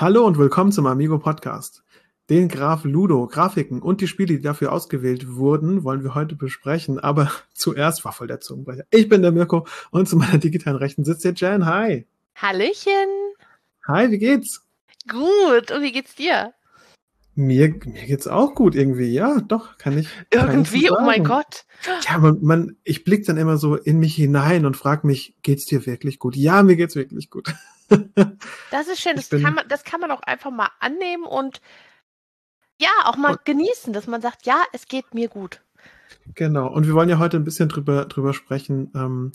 Hallo 0.00 0.24
und 0.24 0.38
willkommen 0.38 0.70
zum 0.70 0.86
Amigo 0.86 1.18
Podcast. 1.18 1.82
Den 2.30 2.46
Graf 2.46 2.84
Ludo, 2.84 3.26
Grafiken 3.26 3.82
und 3.82 4.00
die 4.00 4.06
Spiele, 4.06 4.36
die 4.36 4.40
dafür 4.40 4.70
ausgewählt 4.70 5.34
wurden, 5.34 5.82
wollen 5.82 6.04
wir 6.04 6.14
heute 6.14 6.36
besprechen. 6.36 7.00
Aber 7.00 7.32
zuerst 7.52 8.04
war 8.04 8.12
voll 8.12 8.28
der 8.28 8.38
Zungenbrecher. 8.38 8.84
Ich 8.92 9.08
bin 9.08 9.22
der 9.22 9.32
Mirko 9.32 9.66
und 9.90 10.08
zu 10.08 10.14
meiner 10.14 10.38
digitalen 10.38 10.76
Rechten 10.76 11.04
sitzt 11.04 11.24
der 11.24 11.34
Jan. 11.34 11.66
Hi. 11.66 12.06
Hallöchen. 12.36 13.08
Hi, 13.88 14.08
wie 14.12 14.18
geht's? 14.18 14.64
Gut. 15.08 15.72
Und 15.72 15.82
wie 15.82 15.90
geht's 15.90 16.14
dir? 16.14 16.52
Mir, 17.34 17.74
mir 17.84 18.06
geht's 18.06 18.28
auch 18.28 18.54
gut 18.54 18.76
irgendwie. 18.76 19.12
Ja, 19.12 19.40
doch, 19.40 19.78
kann 19.78 19.98
ich. 19.98 20.08
Irgendwie, 20.30 20.92
oh 20.92 21.00
mein 21.00 21.24
Gott. 21.24 21.64
Ja, 22.08 22.18
man, 22.18 22.38
man 22.40 22.76
ich 22.84 23.02
blick 23.02 23.26
dann 23.26 23.36
immer 23.36 23.56
so 23.56 23.74
in 23.74 23.98
mich 23.98 24.14
hinein 24.14 24.64
und 24.64 24.76
frag 24.76 25.02
mich, 25.02 25.34
geht's 25.42 25.64
dir 25.64 25.86
wirklich 25.86 26.20
gut? 26.20 26.36
Ja, 26.36 26.62
mir 26.62 26.76
geht's 26.76 26.94
wirklich 26.94 27.30
gut. 27.30 27.52
Das 28.70 28.88
ist 28.88 29.00
schön. 29.00 29.16
Das 29.16 29.30
kann, 29.30 29.54
man, 29.54 29.68
das 29.68 29.84
kann 29.84 30.00
man 30.00 30.10
auch 30.10 30.22
einfach 30.22 30.50
mal 30.50 30.70
annehmen 30.80 31.24
und 31.24 31.60
ja, 32.80 32.90
auch 33.04 33.16
mal 33.16 33.32
und, 33.32 33.44
genießen, 33.44 33.92
dass 33.92 34.06
man 34.06 34.20
sagt, 34.20 34.46
ja, 34.46 34.62
es 34.72 34.86
geht 34.86 35.14
mir 35.14 35.28
gut. 35.28 35.62
Genau. 36.34 36.68
Und 36.68 36.86
wir 36.86 36.94
wollen 36.94 37.08
ja 37.08 37.18
heute 37.18 37.36
ein 37.36 37.44
bisschen 37.44 37.68
drüber, 37.68 38.04
drüber 38.04 38.34
sprechen, 38.34 38.92
ähm, 38.94 39.32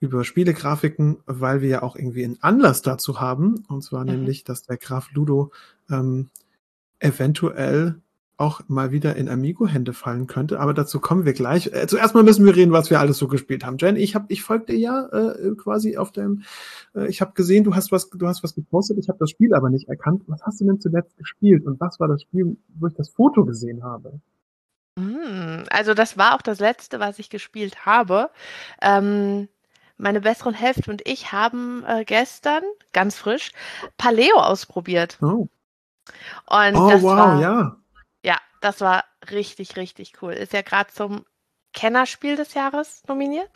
über 0.00 0.24
Spielegrafiken, 0.24 1.18
weil 1.26 1.60
wir 1.60 1.68
ja 1.68 1.82
auch 1.82 1.94
irgendwie 1.94 2.24
einen 2.24 2.42
Anlass 2.42 2.82
dazu 2.82 3.20
haben. 3.20 3.64
Und 3.68 3.82
zwar 3.82 4.04
mhm. 4.04 4.12
nämlich, 4.12 4.44
dass 4.44 4.62
der 4.62 4.78
Graf 4.78 5.10
Ludo 5.12 5.52
ähm, 5.90 6.30
eventuell 6.98 8.00
auch 8.40 8.62
mal 8.68 8.90
wieder 8.90 9.16
in 9.16 9.28
Amigo-Hände 9.28 9.92
fallen 9.92 10.26
könnte. 10.26 10.60
Aber 10.60 10.72
dazu 10.72 10.98
kommen 10.98 11.24
wir 11.24 11.34
gleich. 11.34 11.66
Äh, 11.72 11.86
zuerst 11.86 12.14
mal 12.14 12.24
müssen 12.24 12.46
wir 12.46 12.56
reden, 12.56 12.72
was 12.72 12.90
wir 12.90 12.98
alles 12.98 13.18
so 13.18 13.28
gespielt 13.28 13.64
haben. 13.64 13.76
Jen, 13.78 13.96
ich 13.96 14.14
hab, 14.14 14.30
ich 14.30 14.42
folgte 14.42 14.74
ja 14.74 15.06
äh, 15.06 15.54
quasi 15.56 15.96
auf 15.96 16.10
dem. 16.10 16.42
Äh, 16.94 17.08
ich 17.08 17.20
habe 17.20 17.32
gesehen, 17.34 17.64
du 17.64 17.74
hast 17.74 17.92
was, 17.92 18.08
du 18.08 18.26
hast 18.26 18.42
was 18.42 18.54
gepostet. 18.54 18.98
Ich 18.98 19.08
habe 19.08 19.18
das 19.18 19.30
Spiel 19.30 19.54
aber 19.54 19.68
nicht 19.68 19.88
erkannt. 19.88 20.22
Was 20.26 20.42
hast 20.42 20.60
du 20.60 20.64
denn 20.64 20.80
zuletzt 20.80 21.16
gespielt? 21.18 21.66
Und 21.66 21.78
was 21.80 22.00
war 22.00 22.08
das 22.08 22.22
Spiel, 22.22 22.56
wo 22.78 22.86
ich 22.86 22.94
das 22.94 23.10
Foto 23.10 23.44
gesehen 23.44 23.84
habe? 23.84 24.20
Hm, 24.98 25.64
also 25.70 25.92
das 25.92 26.16
war 26.16 26.34
auch 26.34 26.42
das 26.42 26.60
letzte, 26.60 26.98
was 26.98 27.18
ich 27.18 27.28
gespielt 27.28 27.84
habe. 27.84 28.30
Ähm, 28.80 29.48
meine 29.98 30.22
besseren 30.22 30.54
Hälfte 30.54 30.90
und 30.90 31.06
ich 31.06 31.30
haben 31.30 31.84
äh, 31.86 32.04
gestern 32.06 32.62
ganz 32.94 33.16
frisch 33.16 33.52
Paleo 33.98 34.36
ausprobiert. 34.36 35.18
Oh. 35.20 35.46
Und 36.46 36.74
oh, 36.74 37.02
wow, 37.02 37.02
war, 37.02 37.40
ja 37.40 37.79
das 38.60 38.80
war 38.80 39.04
richtig, 39.30 39.76
richtig 39.76 40.14
cool. 40.22 40.32
Ist 40.32 40.52
ja 40.52 40.62
gerade 40.62 40.92
zum 40.92 41.24
Kennerspiel 41.72 42.36
des 42.36 42.54
Jahres 42.54 43.02
nominiert. 43.06 43.50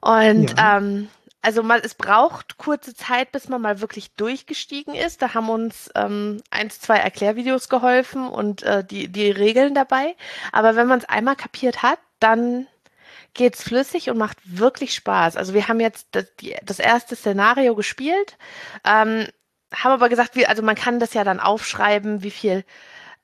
Und 0.00 0.56
ja. 0.56 0.78
ähm, 0.78 1.08
also 1.44 1.62
mal, 1.62 1.80
es 1.84 1.94
braucht 1.94 2.56
kurze 2.56 2.94
Zeit, 2.94 3.30
bis 3.32 3.48
man 3.48 3.60
mal 3.60 3.80
wirklich 3.80 4.14
durchgestiegen 4.14 4.94
ist. 4.94 5.20
Da 5.20 5.34
haben 5.34 5.50
uns 5.50 5.90
ähm, 5.94 6.42
eins, 6.50 6.80
zwei 6.80 6.96
Erklärvideos 6.96 7.68
geholfen 7.68 8.26
und 8.28 8.62
äh, 8.62 8.82
die, 8.82 9.08
die 9.08 9.30
Regeln 9.30 9.74
dabei. 9.74 10.16
Aber 10.52 10.74
wenn 10.74 10.86
man 10.86 11.00
es 11.00 11.08
einmal 11.08 11.36
kapiert 11.36 11.82
hat, 11.82 11.98
dann 12.18 12.66
geht's 13.34 13.62
flüssig 13.62 14.08
und 14.08 14.16
macht 14.16 14.38
wirklich 14.44 14.94
Spaß. 14.94 15.36
Also 15.36 15.52
wir 15.52 15.68
haben 15.68 15.80
jetzt 15.80 16.08
das, 16.12 16.34
die, 16.36 16.56
das 16.62 16.78
erste 16.78 17.14
Szenario 17.14 17.74
gespielt, 17.74 18.38
ähm, 18.84 19.26
haben 19.74 19.92
aber 19.92 20.08
gesagt, 20.08 20.36
wie, 20.36 20.46
also 20.46 20.62
man 20.62 20.76
kann 20.76 21.00
das 21.00 21.14
ja 21.14 21.24
dann 21.24 21.40
aufschreiben, 21.40 22.22
wie 22.22 22.30
viel 22.30 22.64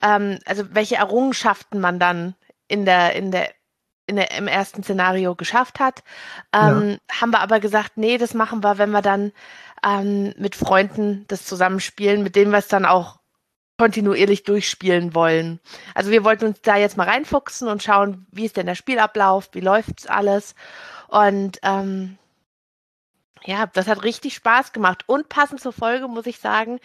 ähm, 0.03 0.39
also 0.47 0.65
welche 0.75 0.97
Errungenschaften 0.97 1.81
man 1.81 1.99
dann 1.99 2.35
in 2.69 2.85
der, 2.85 3.15
in 3.15 3.31
der, 3.31 3.51
in 4.07 4.17
der, 4.17 4.31
im 4.33 4.49
ersten 4.49 4.83
Szenario 4.83 5.35
geschafft 5.35 5.81
hat. 5.81 6.03
Ähm, 6.53 6.99
ja. 7.11 7.21
Haben 7.21 7.31
wir 7.31 7.41
aber 7.41 7.61
gesagt, 7.61 7.97
nee, 7.97 8.19
das 8.19 8.35
machen 8.35 8.63
wir, 8.63 8.79
wenn 8.79 8.91
wir 8.91 9.03
dann 9.03 9.33
ähm, 9.85 10.35
mit 10.37 10.57
Freunden 10.57 11.25
das 11.29 11.45
zusammenspielen, 11.45 12.23
mit 12.23 12.37
denen 12.37 12.51
wir 12.51 12.59
es 12.59 12.69
dann 12.69 12.87
auch 12.87 13.21
kontinuierlich 13.79 14.43
durchspielen 14.43 15.15
wollen. 15.15 15.59
Also 15.95 16.11
wir 16.11 16.23
wollten 16.23 16.45
uns 16.45 16.61
da 16.61 16.77
jetzt 16.77 16.99
mal 16.99 17.09
reinfuchsen 17.09 17.67
und 17.67 17.83
schauen, 17.83 18.27
wie 18.31 18.45
ist 18.45 18.59
denn 18.59 18.67
der 18.67 18.75
Spielablauf, 18.75 19.49
wie 19.53 19.61
läuft's 19.61 20.07
alles. 20.07 20.55
Und 21.09 21.59
ähm, 21.63 22.19
ja, 23.45 23.67
das 23.67 23.87
hat 23.87 24.05
richtig 24.05 24.35
Spaß 24.35 24.73
gemacht. 24.73 25.05
Und 25.07 25.31
passend 25.31 25.61
zur 25.61 25.73
Folge 25.73 26.09
muss 26.09 26.27
ich 26.27 26.39
sagen, 26.41 26.79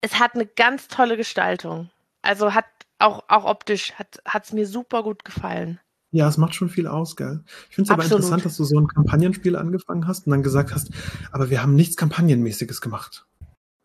es 0.00 0.20
hat 0.20 0.34
eine 0.34 0.46
ganz 0.46 0.86
tolle 0.86 1.16
Gestaltung. 1.16 1.90
Also 2.22 2.54
hat 2.54 2.64
auch, 2.98 3.24
auch 3.28 3.44
optisch 3.44 3.92
hat 3.94 4.44
es 4.44 4.52
mir 4.52 4.66
super 4.66 5.02
gut 5.02 5.24
gefallen. 5.24 5.80
Ja, 6.12 6.28
es 6.28 6.36
macht 6.36 6.54
schon 6.54 6.68
viel 6.68 6.86
aus, 6.86 7.16
gell? 7.16 7.42
Ich 7.70 7.74
finde 7.74 7.88
es 7.88 7.90
aber 7.90 8.04
interessant, 8.04 8.44
dass 8.44 8.58
du 8.58 8.64
so 8.64 8.78
ein 8.78 8.86
Kampagnenspiel 8.86 9.56
angefangen 9.56 10.06
hast 10.06 10.26
und 10.26 10.30
dann 10.30 10.42
gesagt 10.42 10.72
hast, 10.72 10.90
aber 11.32 11.48
wir 11.48 11.62
haben 11.62 11.74
nichts 11.74 11.96
Kampagnenmäßiges 11.96 12.82
gemacht. 12.82 13.26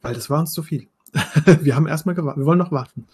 Weil 0.02 0.14
das 0.14 0.30
war 0.30 0.40
uns 0.40 0.52
zu 0.52 0.62
viel. 0.62 0.90
wir 1.62 1.75
haben 1.75 1.88
erstmal 1.88 2.16
gewartet, 2.16 2.42
wir 2.42 2.46
wollen 2.46 2.59
noch 2.59 2.74
warten. 2.74 3.08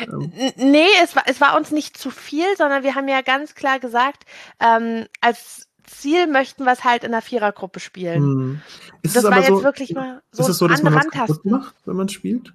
Ähm. 0.00 0.32
Nee, 0.56 0.86
es 1.02 1.16
war, 1.16 1.24
es 1.26 1.40
war 1.40 1.56
uns 1.56 1.72
nicht 1.72 1.96
zu 1.96 2.10
viel, 2.10 2.44
sondern 2.56 2.84
wir 2.84 2.94
haben 2.94 3.08
ja 3.08 3.22
ganz 3.22 3.56
klar 3.56 3.80
gesagt, 3.80 4.24
ähm, 4.60 5.06
als 5.20 5.68
Ziel 5.84 6.28
möchten 6.28 6.64
wir 6.64 6.72
es 6.72 6.84
halt 6.84 7.02
in 7.02 7.12
einer 7.12 7.22
Vierergruppe 7.22 7.80
spielen. 7.80 8.22
Hm. 8.22 8.60
Ist 9.02 9.16
das 9.16 9.24
war 9.24 9.42
so, 9.42 9.54
jetzt 9.54 9.64
wirklich 9.64 9.94
mal 9.94 10.22
so, 10.30 10.44
ist 10.44 10.48
es 10.48 10.58
so 10.58 10.68
dass 10.68 10.82
man 10.84 10.94
was 10.94 11.44
macht, 11.44 11.74
wenn 11.84 11.96
man 11.96 12.08
spielt? 12.08 12.54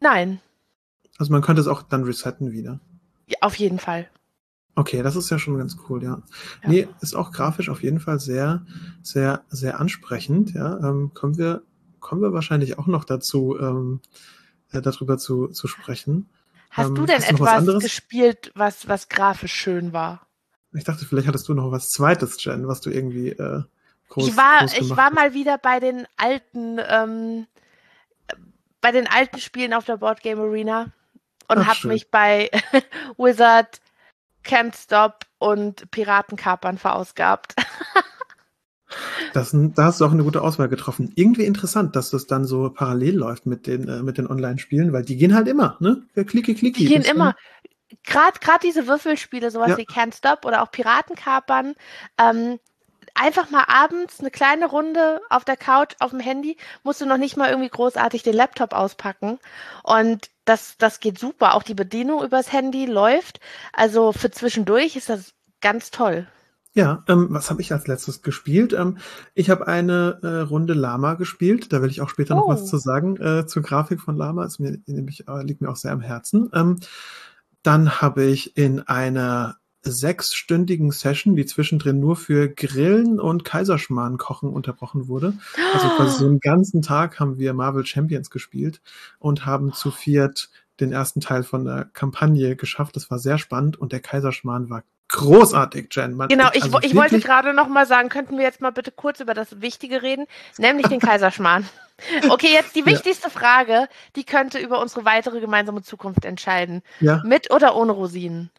Nein. 0.00 0.40
Also 1.18 1.32
man 1.32 1.42
könnte 1.42 1.60
es 1.60 1.68
auch 1.68 1.82
dann 1.82 2.04
resetten 2.04 2.52
wieder. 2.52 2.80
Ja, 3.26 3.38
auf 3.40 3.56
jeden 3.56 3.78
Fall. 3.78 4.08
Okay, 4.74 5.02
das 5.02 5.16
ist 5.16 5.30
ja 5.30 5.38
schon 5.38 5.56
ganz 5.56 5.76
cool, 5.88 6.02
ja. 6.02 6.22
ja. 6.62 6.68
Nee, 6.68 6.88
ist 7.00 7.16
auch 7.16 7.32
grafisch 7.32 7.70
auf 7.70 7.82
jeden 7.82 7.98
Fall 7.98 8.20
sehr, 8.20 8.66
sehr, 9.02 9.42
sehr 9.48 9.80
ansprechend, 9.80 10.52
ja. 10.52 10.78
Ähm, 10.78 11.12
kommen 11.14 11.38
wir, 11.38 11.62
kommen 11.98 12.20
wir 12.20 12.34
wahrscheinlich 12.34 12.78
auch 12.78 12.86
noch 12.86 13.04
dazu, 13.04 13.56
ähm, 13.58 14.00
äh, 14.72 14.82
darüber 14.82 15.16
zu, 15.16 15.48
zu 15.48 15.66
sprechen. 15.66 16.28
Hast 16.70 16.88
ähm, 16.88 16.94
du 16.94 17.06
denn 17.06 17.16
hast 17.16 17.30
etwas 17.30 17.66
was 17.66 17.82
gespielt, 17.82 18.52
was, 18.54 18.86
was 18.86 19.08
grafisch 19.08 19.54
schön 19.54 19.94
war? 19.94 20.26
Ich 20.74 20.84
dachte, 20.84 21.06
vielleicht 21.06 21.26
hattest 21.26 21.48
du 21.48 21.54
noch 21.54 21.72
was 21.72 21.88
Zweites, 21.88 22.44
Jen, 22.44 22.68
was 22.68 22.82
du 22.82 22.90
irgendwie 22.90 23.30
äh, 23.30 23.62
groß, 24.10 24.28
ich 24.28 24.36
war, 24.36 24.58
groß 24.60 24.74
Ich 24.74 24.90
war 24.90 25.06
hast. 25.06 25.14
mal 25.14 25.32
wieder 25.32 25.56
bei 25.56 25.80
den 25.80 26.06
alten, 26.18 26.78
ähm, 26.86 27.46
bei 28.82 28.92
den 28.92 29.06
alten 29.06 29.38
Spielen 29.40 29.72
auf 29.72 29.86
der 29.86 29.96
Board 29.96 30.20
Game 30.20 30.38
Arena 30.38 30.92
und 31.48 31.66
habe 31.66 31.88
mich 31.88 32.10
bei 32.10 32.50
Wizard, 33.18 33.80
Can't 34.44 34.76
Stop 34.76 35.26
und 35.38 35.90
Piratenkapern 35.90 36.78
verausgabt. 36.78 37.54
Das, 39.32 39.50
da 39.52 39.84
hast 39.84 40.00
du 40.00 40.04
auch 40.04 40.12
eine 40.12 40.22
gute 40.22 40.42
Auswahl 40.42 40.68
getroffen. 40.68 41.12
Irgendwie 41.16 41.44
interessant, 41.44 41.96
dass 41.96 42.10
das 42.10 42.26
dann 42.26 42.44
so 42.44 42.70
parallel 42.70 43.16
läuft 43.16 43.44
mit 43.44 43.66
den, 43.66 43.88
äh, 43.88 44.02
mit 44.02 44.16
den 44.16 44.28
Online-Spielen, 44.28 44.92
weil 44.92 45.02
die 45.02 45.16
gehen 45.16 45.34
halt 45.34 45.48
immer, 45.48 45.76
ne? 45.80 46.06
Klicki, 46.14 46.54
klicki. 46.54 46.84
Die 46.84 46.86
gehen 46.86 47.02
immer. 47.02 47.34
Gerade 48.04 48.38
diese 48.62 48.86
Würfelspiele, 48.86 49.50
sowas 49.50 49.70
ja. 49.70 49.76
wie 49.76 49.86
Can't 49.86 50.16
Stop 50.16 50.44
oder 50.44 50.62
auch 50.62 50.70
Piratenkapern, 50.70 51.74
ähm, 52.18 52.58
einfach 53.14 53.50
mal 53.50 53.64
abends 53.68 54.20
eine 54.20 54.30
kleine 54.30 54.66
Runde 54.66 55.20
auf 55.30 55.44
der 55.44 55.56
Couch, 55.56 55.94
auf 56.00 56.10
dem 56.10 56.20
Handy, 56.20 56.56
musst 56.82 57.00
du 57.00 57.06
noch 57.06 57.18
nicht 57.18 57.36
mal 57.36 57.50
irgendwie 57.50 57.70
großartig 57.70 58.22
den 58.22 58.34
Laptop 58.34 58.72
auspacken. 58.72 59.38
Und 59.82 60.30
das, 60.46 60.78
das 60.78 61.00
geht 61.00 61.18
super. 61.18 61.54
Auch 61.54 61.62
die 61.62 61.74
Bedienung 61.74 62.24
übers 62.24 62.52
Handy 62.52 62.86
läuft. 62.86 63.40
Also 63.72 64.12
für 64.12 64.30
zwischendurch 64.30 64.96
ist 64.96 65.10
das 65.10 65.34
ganz 65.60 65.90
toll. 65.90 66.26
Ja, 66.72 67.04
ähm, 67.08 67.28
was 67.30 67.50
habe 67.50 67.62
ich 67.62 67.72
als 67.72 67.86
letztes 67.86 68.22
gespielt? 68.22 68.74
Ähm, 68.74 68.98
ich 69.34 69.48
habe 69.48 69.66
eine 69.66 70.20
äh, 70.22 70.40
Runde 70.40 70.74
Lama 70.74 71.14
gespielt. 71.14 71.72
Da 71.72 71.82
will 71.82 71.90
ich 71.90 72.00
auch 72.00 72.10
später 72.10 72.34
oh. 72.34 72.40
noch 72.40 72.48
was 72.48 72.62
oh. 72.62 72.66
zu 72.66 72.78
sagen 72.78 73.16
äh, 73.16 73.46
zur 73.46 73.62
Grafik 73.62 74.00
von 74.00 74.16
Lama. 74.16 74.44
Ist 74.44 74.58
mir 74.58 74.78
nämlich 74.86 75.26
äh, 75.26 75.42
liegt 75.42 75.62
mir 75.62 75.70
auch 75.70 75.76
sehr 75.76 75.92
am 75.92 76.00
Herzen. 76.00 76.50
Ähm, 76.52 76.78
dann 77.62 78.00
habe 78.00 78.24
ich 78.24 78.56
in 78.56 78.80
einer 78.80 79.56
sechsstündigen 79.92 80.90
Session, 80.90 81.36
die 81.36 81.46
zwischendrin 81.46 82.00
nur 82.00 82.16
für 82.16 82.48
Grillen 82.48 83.20
und 83.20 83.44
Kaiserschmarrn 83.44 84.18
kochen 84.18 84.48
unterbrochen 84.48 85.08
wurde. 85.08 85.34
Also 85.74 85.88
quasi 85.88 86.18
so 86.18 86.26
einen 86.26 86.40
ganzen 86.40 86.82
Tag 86.82 87.20
haben 87.20 87.38
wir 87.38 87.54
Marvel 87.54 87.86
Champions 87.86 88.30
gespielt 88.30 88.80
und 89.18 89.46
haben 89.46 89.72
zu 89.72 89.90
viert 89.90 90.50
den 90.80 90.92
ersten 90.92 91.20
Teil 91.20 91.42
von 91.42 91.64
der 91.64 91.86
Kampagne 91.92 92.56
geschafft. 92.56 92.96
Das 92.96 93.10
war 93.10 93.18
sehr 93.18 93.38
spannend 93.38 93.76
und 93.78 93.92
der 93.92 94.00
Kaiserschmarrn 94.00 94.68
war 94.68 94.82
großartig, 95.08 95.88
Jen. 95.92 96.14
Man, 96.14 96.28
genau, 96.28 96.48
ich, 96.52 96.64
also 96.64 96.80
ich 96.82 96.94
wollte 96.94 97.20
gerade 97.20 97.54
noch 97.54 97.68
mal 97.68 97.86
sagen, 97.86 98.08
könnten 98.08 98.36
wir 98.36 98.44
jetzt 98.44 98.60
mal 98.60 98.72
bitte 98.72 98.90
kurz 98.90 99.20
über 99.20 99.34
das 99.34 99.60
Wichtige 99.60 100.02
reden, 100.02 100.26
nämlich 100.58 100.86
den 100.88 101.00
Kaiserschmarrn. 101.00 101.68
Okay, 102.28 102.52
jetzt 102.52 102.76
die 102.76 102.84
wichtigste 102.84 103.28
ja. 103.28 103.30
Frage, 103.30 103.88
die 104.16 104.24
könnte 104.24 104.58
über 104.58 104.82
unsere 104.82 105.06
weitere 105.06 105.40
gemeinsame 105.40 105.80
Zukunft 105.80 106.26
entscheiden. 106.26 106.82
Ja. 107.00 107.22
Mit 107.24 107.50
oder 107.50 107.74
ohne 107.74 107.92
Rosinen? 107.92 108.50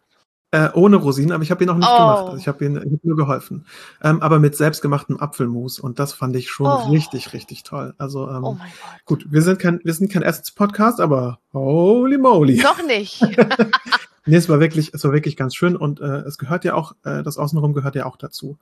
Äh, 0.52 0.70
ohne 0.76 0.96
Rosinen, 0.96 1.34
aber 1.34 1.44
ich 1.44 1.52
habe 1.52 1.64
ihn 1.64 1.68
noch 1.68 1.76
nicht 1.76 1.90
oh. 1.92 1.98
gemacht. 1.98 2.26
Also 2.26 2.38
ich 2.38 2.48
habe 2.48 2.64
ihn, 2.64 2.78
ich 2.78 2.94
hab 2.94 3.04
nur 3.04 3.18
geholfen. 3.18 3.66
Ähm, 4.02 4.22
aber 4.22 4.40
mit 4.40 4.56
selbstgemachtem 4.56 5.20
Apfelmus 5.20 5.78
und 5.78 6.00
das 6.00 6.14
fand 6.14 6.38
ich 6.38 6.50
schon 6.50 6.68
oh. 6.68 6.90
richtig, 6.90 7.34
richtig 7.34 7.64
toll. 7.64 7.94
Also 7.98 8.30
ähm, 8.30 8.44
oh 8.46 8.58
gut, 9.04 9.26
wir 9.30 9.42
sind 9.42 9.60
kein, 9.60 9.82
wir 9.84 9.94
sind 9.94 10.10
kein 10.10 10.22
Essens-Podcast, 10.22 11.02
aber 11.02 11.40
holy 11.52 12.18
moly. 12.18 12.62
Noch 12.62 12.82
nicht. 12.86 13.22
nee, 14.26 14.38
es 14.38 14.48
war 14.48 14.62
wirklich, 14.62 14.94
es 14.94 15.04
war 15.04 15.12
wirklich 15.12 15.36
ganz 15.36 15.54
schön 15.54 15.76
und 15.76 16.00
äh, 16.00 16.20
es 16.20 16.38
gehört 16.38 16.64
ja 16.64 16.76
auch, 16.76 16.94
äh, 17.04 17.24
das 17.24 17.38
Außenrum 17.38 17.74
gehört 17.74 17.96
ja 17.96 18.06
auch 18.06 18.16
dazu. 18.16 18.58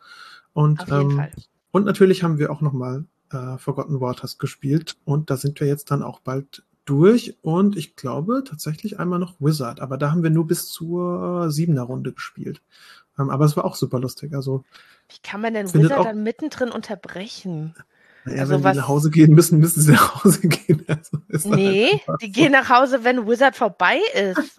Und 0.53 0.85
ähm, 0.89 1.23
und 1.69 1.85
natürlich 1.85 2.23
haben 2.23 2.39
wir 2.39 2.51
auch 2.51 2.61
noch 2.61 2.73
mal 2.73 3.05
äh, 3.31 3.57
Forgotten 3.57 3.99
Waters 3.99 4.37
gespielt 4.37 4.95
und 5.05 5.29
da 5.29 5.37
sind 5.37 5.59
wir 5.59 5.67
jetzt 5.67 5.91
dann 5.91 6.01
auch 6.01 6.19
bald 6.19 6.63
durch 6.85 7.35
und 7.41 7.75
ich 7.75 7.95
glaube 7.95 8.43
tatsächlich 8.47 8.99
einmal 8.99 9.19
noch 9.19 9.35
Wizard, 9.39 9.81
aber 9.81 9.97
da 9.97 10.11
haben 10.11 10.23
wir 10.23 10.29
nur 10.29 10.47
bis 10.47 10.69
zur 10.69 11.51
siebener 11.51 11.83
Runde 11.83 12.13
gespielt. 12.13 12.61
Ähm, 13.19 13.29
aber 13.29 13.45
es 13.45 13.57
war 13.57 13.65
auch 13.65 13.75
super 13.75 13.99
lustig. 13.99 14.33
Also 14.33 14.63
wie 15.09 15.19
kann 15.21 15.41
man 15.41 15.53
denn 15.53 15.73
Wizard 15.73 16.05
dann 16.05 16.23
mittendrin 16.23 16.69
unterbrechen? 16.69 17.75
Naja, 18.25 18.41
also 18.41 18.53
wenn 18.53 18.63
was, 18.63 18.73
die 18.73 18.79
nach 18.79 18.87
Hause 18.87 19.11
gehen 19.11 19.33
müssen, 19.33 19.59
müssen 19.59 19.81
sie 19.81 19.91
nach 19.93 20.23
Hause 20.23 20.47
gehen. 20.47 20.83
Also 20.87 21.49
nee, 21.49 22.01
die 22.21 22.31
gehen 22.31 22.51
nach 22.51 22.69
Hause, 22.69 23.03
wenn 23.03 23.27
Wizard 23.27 23.55
vorbei 23.55 23.99
ist. 24.13 24.57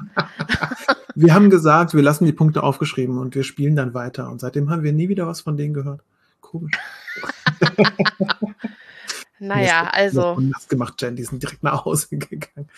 wir 1.15 1.35
haben 1.35 1.51
gesagt, 1.51 1.95
wir 1.95 2.03
lassen 2.03 2.27
die 2.27 2.33
Punkte 2.33 2.63
aufgeschrieben 2.63 3.19
und 3.19 3.35
wir 3.35 3.43
spielen 3.43 3.77
dann 3.77 3.95
weiter. 3.95 4.31
Und 4.31 4.41
seitdem 4.41 4.71
haben 4.71 4.83
wir 4.83 4.93
nie 4.93 5.09
wieder 5.09 5.27
was 5.27 5.41
von 5.41 5.57
denen 5.57 5.75
gehört. 5.75 6.03
Komisch. 6.41 6.79
Naja, 9.39 9.91
also. 9.93 10.39
Das 10.53 10.69
gemacht, 10.69 11.01
Jen, 11.03 11.17
die 11.17 11.25
sind 11.25 11.43
direkt 11.43 11.63
nach 11.63 11.85
Hause 11.85 12.09
gegangen. 12.17 12.69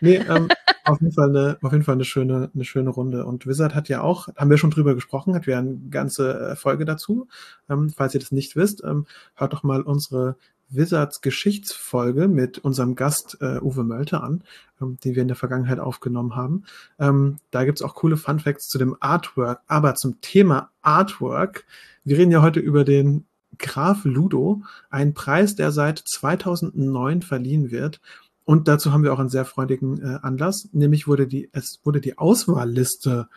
Nee, 0.00 0.16
ähm, 0.16 0.48
auf, 0.84 1.00
jeden 1.00 1.12
Fall 1.12 1.30
eine, 1.30 1.58
auf 1.62 1.72
jeden 1.72 1.84
Fall 1.84 1.94
eine 1.94 2.04
schöne, 2.04 2.50
eine 2.54 2.64
schöne 2.64 2.90
Runde. 2.90 3.26
Und 3.26 3.46
Wizard 3.46 3.74
hat 3.74 3.88
ja 3.88 4.02
auch, 4.02 4.28
haben 4.36 4.50
wir 4.50 4.58
schon 4.58 4.70
drüber 4.70 4.94
gesprochen, 4.94 5.34
hat 5.34 5.46
ja 5.46 5.58
eine 5.58 5.78
ganze 5.90 6.50
äh, 6.50 6.56
Folge 6.56 6.84
dazu. 6.84 7.28
Ähm, 7.68 7.90
falls 7.90 8.14
ihr 8.14 8.20
das 8.20 8.32
nicht 8.32 8.56
wisst, 8.56 8.82
ähm, 8.84 9.06
hört 9.34 9.52
doch 9.52 9.62
mal 9.62 9.82
unsere 9.82 10.36
Wizards 10.70 11.20
Geschichtsfolge 11.20 12.28
mit 12.28 12.58
unserem 12.58 12.94
Gast 12.94 13.38
äh, 13.40 13.60
Uwe 13.60 13.84
Mölter 13.84 14.22
an, 14.22 14.42
ähm, 14.80 14.98
die 15.02 15.14
wir 15.14 15.22
in 15.22 15.28
der 15.28 15.36
Vergangenheit 15.36 15.78
aufgenommen 15.78 16.36
haben. 16.36 16.64
Ähm, 16.98 17.38
da 17.50 17.64
gibt's 17.64 17.82
auch 17.82 17.94
coole 17.94 18.16
Fun 18.16 18.40
Facts 18.40 18.68
zu 18.68 18.78
dem 18.78 18.96
Artwork, 19.00 19.60
aber 19.66 19.94
zum 19.94 20.20
Thema 20.20 20.70
Artwork. 20.82 21.64
Wir 22.04 22.18
reden 22.18 22.32
ja 22.32 22.42
heute 22.42 22.60
über 22.60 22.84
den 22.84 23.24
Graf 23.58 24.04
Ludo, 24.04 24.62
ein 24.90 25.14
Preis, 25.14 25.54
der 25.54 25.72
seit 25.72 25.98
2009 25.98 27.22
verliehen 27.22 27.70
wird. 27.70 28.00
Und 28.44 28.68
dazu 28.68 28.92
haben 28.92 29.02
wir 29.02 29.12
auch 29.12 29.18
einen 29.18 29.30
sehr 29.30 29.44
freudigen 29.44 30.00
äh, 30.02 30.18
Anlass, 30.22 30.68
nämlich 30.72 31.06
wurde 31.06 31.26
die, 31.26 31.48
es 31.52 31.80
wurde 31.82 32.00
die 32.00 32.18
Auswahlliste 32.18 33.28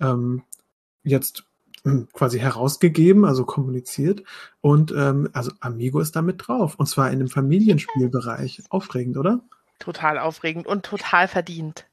ähm, 0.00 0.42
jetzt 1.02 1.44
hm, 1.84 2.08
quasi 2.12 2.38
herausgegeben, 2.38 3.24
also 3.26 3.44
kommuniziert. 3.44 4.22
Und 4.60 4.92
ähm, 4.96 5.28
also 5.32 5.52
Amigo 5.60 6.00
ist 6.00 6.16
da 6.16 6.22
mit 6.22 6.46
drauf. 6.46 6.76
Und 6.76 6.86
zwar 6.86 7.10
in 7.10 7.18
dem 7.18 7.28
Familienspielbereich. 7.28 8.62
Aufregend, 8.70 9.18
oder? 9.18 9.40
Total 9.78 10.18
aufregend 10.18 10.66
und 10.66 10.84
total 10.86 11.28
verdient. 11.28 11.86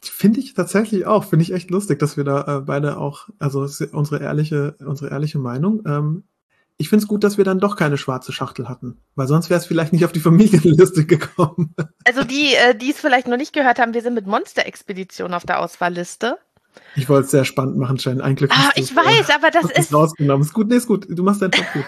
Finde 0.00 0.40
ich 0.40 0.54
tatsächlich 0.54 1.04
auch. 1.04 1.24
Finde 1.24 1.42
ich 1.42 1.52
echt 1.52 1.70
lustig, 1.70 1.98
dass 1.98 2.16
wir 2.16 2.24
da 2.24 2.58
äh, 2.58 2.60
beide 2.62 2.96
auch, 2.96 3.28
also 3.38 3.68
unsere 3.92 4.22
ehrliche, 4.22 4.76
unsere 4.78 5.10
ehrliche 5.10 5.38
Meinung. 5.38 5.82
Ähm, 5.86 6.24
ich 6.78 6.88
finde 6.88 7.02
es 7.02 7.08
gut, 7.08 7.24
dass 7.24 7.38
wir 7.38 7.44
dann 7.44 7.58
doch 7.58 7.76
keine 7.76 7.96
schwarze 7.96 8.32
Schachtel 8.32 8.68
hatten, 8.68 8.98
weil 9.14 9.26
sonst 9.26 9.50
wäre 9.50 9.58
es 9.58 9.66
vielleicht 9.66 9.92
nicht 9.92 10.04
auf 10.04 10.12
die 10.12 10.20
Familienliste 10.20 11.06
gekommen. 11.06 11.74
Also 12.04 12.22
die, 12.22 12.54
äh, 12.54 12.74
die 12.74 12.90
es 12.90 13.00
vielleicht 13.00 13.28
noch 13.28 13.36
nicht 13.36 13.52
gehört 13.52 13.78
haben, 13.78 13.94
wir 13.94 14.02
sind 14.02 14.14
mit 14.14 14.26
Monster-Expedition 14.26 15.34
auf 15.34 15.44
der 15.44 15.60
Auswahlliste. 15.60 16.38
Ich 16.94 17.08
wollte 17.08 17.24
es 17.24 17.30
sehr 17.30 17.44
spannend 17.44 17.78
machen, 17.78 17.96
Jen. 17.96 18.20
Ein 18.20 18.36
Glück. 18.36 18.50
Ah, 18.54 18.70
ich 18.74 18.94
weiß, 18.94 19.30
aber 19.30 19.50
das 19.50 19.70
ist. 19.70 19.94
rausgenommen. 19.94 20.42
Ist 20.44 20.52
gut, 20.52 20.68
nee, 20.68 20.76
ist 20.76 20.86
gut. 20.86 21.06
Du 21.08 21.22
machst 21.22 21.40
deinen 21.40 21.52
Job 21.52 21.66
gut. 21.72 21.84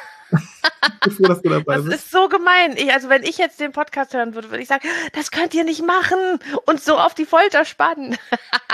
froh, 1.13 1.25
dass 1.25 1.43
du 1.43 1.49
dabei 1.49 1.77
das 1.77 1.85
bist. 1.85 1.97
ist 1.97 2.11
so 2.11 2.29
gemein. 2.29 2.75
Ich, 2.77 2.93
also 2.93 3.09
wenn 3.09 3.23
ich 3.23 3.39
jetzt 3.39 3.61
den 3.61 3.73
Podcast 3.73 4.15
hören 4.15 4.35
würde, 4.35 4.51
würde 4.51 4.63
ich 4.63 4.69
sagen, 4.69 4.87
das 5.13 5.31
könnt 5.31 5.55
ihr 5.55 5.65
nicht 5.65 5.85
machen 5.85 6.19
und 6.67 6.81
so 6.83 6.97
auf 6.99 7.15
die 7.15 7.25
Folter 7.25 7.65
spannen. 7.65 8.17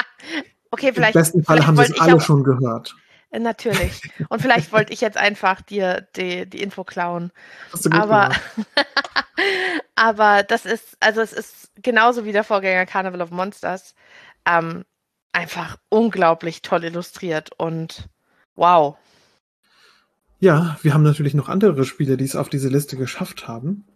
okay, 0.71 0.93
vielleicht. 0.93 1.15
Im 1.15 1.21
besten 1.21 1.45
Fall 1.45 1.67
haben 1.67 1.77
sie 1.77 1.85
es 1.85 2.01
alle 2.01 2.21
schon 2.21 2.45
gehört. 2.45 2.95
Äh, 3.35 3.41
natürlich. 3.41 4.01
Und 4.29 4.41
vielleicht 4.41 4.73
wollte 4.73 4.93
ich 4.93 5.01
jetzt 5.01 5.17
einfach 5.17 5.61
dir 5.61 6.07
die, 6.17 6.49
die 6.49 6.63
Info 6.63 6.85
klauen. 6.85 7.33
aber, 7.91 8.31
aber 9.97 10.43
das 10.45 10.65
ist, 10.65 10.97
also 11.01 11.21
es 11.21 11.33
ist 11.33 11.71
genauso 11.83 12.25
wie 12.25 12.33
der 12.33 12.45
Vorgänger 12.45 12.87
Carnival 12.87 13.23
of 13.23 13.31
Monsters. 13.31 13.95
Ähm, 14.47 14.85
einfach 15.33 15.79
unglaublich 15.89 16.63
toll 16.63 16.85
illustriert 16.85 17.51
und 17.57 18.09
wow. 18.55 18.97
Ja, 20.39 20.79
wir 20.83 20.95
haben 20.95 21.03
natürlich 21.03 21.35
noch 21.35 21.49
andere 21.49 21.85
Spiele, 21.85 22.17
die 22.17 22.25
es 22.25 22.37
auf 22.37 22.49
diese 22.49 22.69
Liste 22.69 22.97
geschafft 22.97 23.49
haben. 23.49 23.87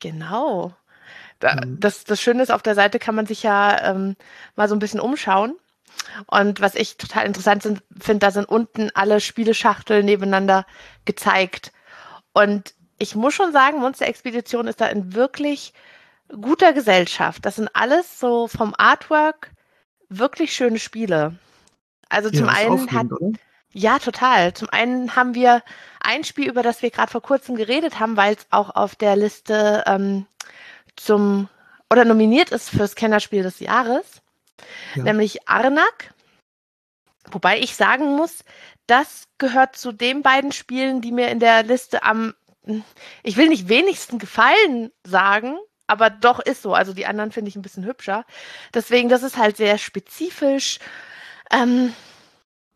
Genau. 0.00 0.74
Mhm. 1.42 1.78
Das, 1.78 2.02
das 2.02 2.20
Schöne 2.20 2.42
ist, 2.42 2.50
auf 2.50 2.62
der 2.62 2.74
Seite 2.74 2.98
kann 2.98 3.14
man 3.14 3.26
sich 3.26 3.44
ja 3.44 3.90
ähm, 3.90 4.16
mal 4.56 4.68
so 4.68 4.74
ein 4.74 4.80
bisschen 4.80 5.00
umschauen. 5.00 5.56
Und 6.26 6.60
was 6.60 6.74
ich 6.74 6.96
total 6.96 7.26
interessant 7.26 7.62
finde, 7.62 8.18
da 8.18 8.30
sind 8.30 8.48
unten 8.48 8.90
alle 8.94 9.20
Spieleschachteln 9.20 10.04
nebeneinander 10.04 10.66
gezeigt. 11.04 11.72
Und 12.32 12.74
ich 12.98 13.14
muss 13.14 13.34
schon 13.34 13.52
sagen, 13.52 13.78
Monster 13.78 14.06
Expedition 14.06 14.66
ist 14.66 14.80
da 14.80 14.86
in 14.86 15.14
wirklich 15.14 15.72
guter 16.28 16.72
Gesellschaft. 16.72 17.44
Das 17.46 17.56
sind 17.56 17.70
alles 17.74 18.18
so 18.18 18.48
vom 18.48 18.74
Artwork 18.76 19.52
wirklich 20.08 20.52
schöne 20.52 20.78
Spiele. 20.78 21.36
Also 22.08 22.30
zum 22.30 22.46
ja, 22.46 22.52
einen 22.52 22.90
hat. 22.90 23.12
Oder? 23.12 23.32
Ja, 23.72 23.98
total. 23.98 24.54
Zum 24.54 24.68
einen 24.70 25.14
haben 25.14 25.34
wir 25.34 25.62
ein 26.00 26.24
Spiel, 26.24 26.48
über 26.48 26.62
das 26.62 26.82
wir 26.82 26.90
gerade 26.90 27.10
vor 27.10 27.22
kurzem 27.22 27.54
geredet 27.56 28.00
haben, 28.00 28.16
weil 28.16 28.34
es 28.34 28.46
auch 28.50 28.74
auf 28.74 28.96
der 28.96 29.14
Liste 29.16 29.84
ähm, 29.86 30.26
zum 30.96 31.48
oder 31.90 32.04
nominiert 32.04 32.50
ist 32.50 32.70
fürs 32.70 32.94
Kennerspiel 32.94 33.42
des 33.42 33.60
Jahres 33.60 34.22
ja. 34.94 35.04
nämlich 35.04 35.48
Arnak. 35.48 36.14
Wobei 37.30 37.60
ich 37.60 37.76
sagen 37.76 38.16
muss, 38.16 38.44
das 38.86 39.24
gehört 39.38 39.76
zu 39.76 39.92
den 39.92 40.22
beiden 40.22 40.52
Spielen, 40.52 41.00
die 41.00 41.12
mir 41.12 41.28
in 41.28 41.40
der 41.40 41.62
Liste 41.62 42.02
am, 42.02 42.34
ich 43.22 43.36
will 43.36 43.48
nicht 43.48 43.68
wenigsten 43.68 44.18
gefallen 44.18 44.90
sagen, 45.04 45.56
aber 45.86 46.10
doch 46.10 46.38
ist 46.40 46.62
so. 46.62 46.74
Also 46.74 46.92
die 46.92 47.06
anderen 47.06 47.32
finde 47.32 47.48
ich 47.48 47.56
ein 47.56 47.62
bisschen 47.62 47.84
hübscher. 47.84 48.24
Deswegen, 48.74 49.08
das 49.08 49.22
ist 49.22 49.36
halt 49.36 49.56
sehr 49.56 49.78
spezifisch. 49.78 50.78
Ähm, 51.50 51.92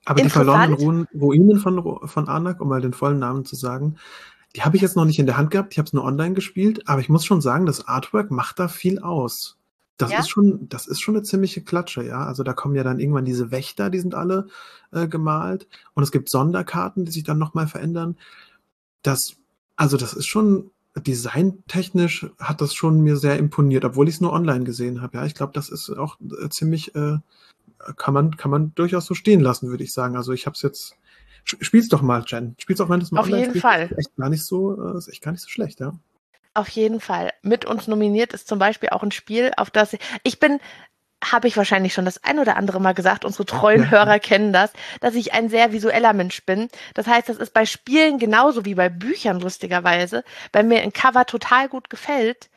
aber 0.05 0.23
die 0.23 0.31
verlorenen 0.31 1.07
Ruinen 1.15 1.59
von, 1.59 2.09
von 2.09 2.29
Arnak, 2.29 2.61
um 2.61 2.69
mal 2.69 2.81
den 2.81 2.93
vollen 2.93 3.19
Namen 3.19 3.45
zu 3.45 3.55
sagen, 3.55 3.97
die 4.57 4.63
habe 4.63 4.77
ich 4.77 4.83
jetzt 4.83 4.97
noch 4.97 5.05
nicht 5.05 5.19
in 5.19 5.27
der 5.27 5.37
Hand 5.37 5.51
gehabt. 5.51 5.73
Ich 5.73 5.79
habe 5.79 5.87
es 5.87 5.93
nur 5.93 6.05
online 6.05 6.35
gespielt, 6.35 6.89
aber 6.89 7.01
ich 7.01 7.09
muss 7.09 7.25
schon 7.25 7.41
sagen, 7.41 7.67
das 7.67 7.87
Artwork 7.87 8.31
macht 8.31 8.59
da 8.59 8.69
viel 8.69 8.99
aus. 8.99 9.59
Das 9.99 10.11
ja? 10.11 10.19
ist 10.19 10.29
schon, 10.29 10.69
das 10.69 10.87
ist 10.87 11.01
schon 11.01 11.17
eine 11.17 11.23
ziemliche 11.23 11.63
Klatsche, 11.63 12.03
ja. 12.03 12.25
Also 12.25 12.43
da 12.43 12.53
kommen 12.53 12.75
ja 12.75 12.83
dann 12.83 12.99
irgendwann 12.99 13.25
diese 13.25 13.51
Wächter, 13.51 13.91
die 13.91 14.01
sind 14.01 14.15
alle 14.15 14.49
äh, 14.91 15.07
gemalt. 15.07 15.69
Und 15.95 16.03
es 16.03 16.13
gibt 16.13 16.29
Sonderkarten, 16.29 17.05
die 17.05 17.13
sich 17.13 17.25
dann 17.25 17.39
nochmal 17.39 17.67
verändern. 17.69 18.17
Das, 19.03 19.37
also 19.77 19.97
das 19.97 20.15
ist 20.15 20.27
schon, 20.27 20.71
designtechnisch 21.01 22.27
hat 22.39 22.61
das 22.61 22.75
schon 22.75 23.01
mir 23.01 23.17
sehr 23.17 23.39
imponiert, 23.39 23.85
obwohl 23.85 24.09
ich 24.09 24.17
es 24.17 24.21
nur 24.21 24.33
online 24.33 24.65
gesehen 24.65 25.01
habe. 25.01 25.19
Ja, 25.19 25.25
ich 25.25 25.35
glaube, 25.35 25.53
das 25.55 25.71
ist 25.71 25.91
auch 25.91 26.19
äh, 26.21 26.49
ziemlich, 26.51 26.95
äh, 26.95 27.19
kann 27.97 28.15
man, 28.15 28.37
kann 28.37 28.51
man 28.51 28.75
durchaus 28.75 29.07
so 29.07 29.15
stehen 29.15 29.41
lassen, 29.41 29.69
würde 29.69 29.85
ich 29.85 29.93
sagen. 29.93 30.17
Also 30.17 30.33
ich 30.33 30.47
habe 30.47 30.55
es 30.55 30.63
jetzt, 30.63 30.97
spiel's 31.45 31.89
doch 31.89 32.03
mal, 32.03 32.25
Jen. 32.27 32.55
Spiel's 32.59 32.81
auch, 32.81 32.91
wenn 32.91 33.01
du 33.01 33.07
es 33.07 33.13
mal 33.13 33.21
Auf 33.21 33.27
online 33.27 33.47
jeden. 33.47 33.61
Fall. 33.61 33.85
Ist 33.85 33.99
echt 33.99 34.17
gar 34.17 34.29
nicht 34.29 34.45
so, 34.45 34.95
äh, 34.95 34.99
ist 34.99 35.09
echt 35.09 35.23
gar 35.23 35.33
nicht 35.33 35.43
so 35.43 35.49
schlecht, 35.49 35.81
ja. 35.81 35.99
Auf 36.55 36.69
jeden 36.69 37.01
Fall. 37.01 37.33
Mit 37.43 37.65
uns 37.65 37.89
nominiert 37.89 38.35
ist 38.35 38.47
zum 38.47 38.59
Beispiel 38.59 38.91
auch 38.91 39.03
ein 39.03 39.13
Spiel, 39.13 39.53
auf 39.57 39.71
das 39.71 39.97
ich 40.23 40.39
bin, 40.39 40.61
habe 41.25 41.49
ich 41.49 41.57
wahrscheinlich 41.57 41.95
schon 41.95 42.05
das 42.05 42.23
ein 42.25 42.39
oder 42.39 42.57
andere 42.57 42.81
Mal 42.81 42.95
gesagt, 42.95 43.25
unsere 43.25 43.47
treuen 43.47 43.91
Hörer 43.91 44.19
kennen 44.19 44.53
das, 44.53 44.73
dass 45.01 45.15
ich 45.15 45.33
ein 45.33 45.49
sehr 45.49 45.73
visueller 45.73 46.13
Mensch 46.13 46.45
bin. 46.45 46.69
Das 46.95 47.07
heißt, 47.07 47.29
das 47.29 47.37
ist 47.37 47.55
bei 47.55 47.65
Spielen 47.65 48.19
genauso 48.19 48.65
wie 48.65 48.75
bei 48.75 48.89
Büchern 48.89 49.41
lustigerweise. 49.41 50.25
Bei 50.51 50.63
mir 50.63 50.83
ein 50.83 50.93
Cover 50.93 51.25
total 51.25 51.69
gut 51.69 51.91
gefällt, 51.91 52.51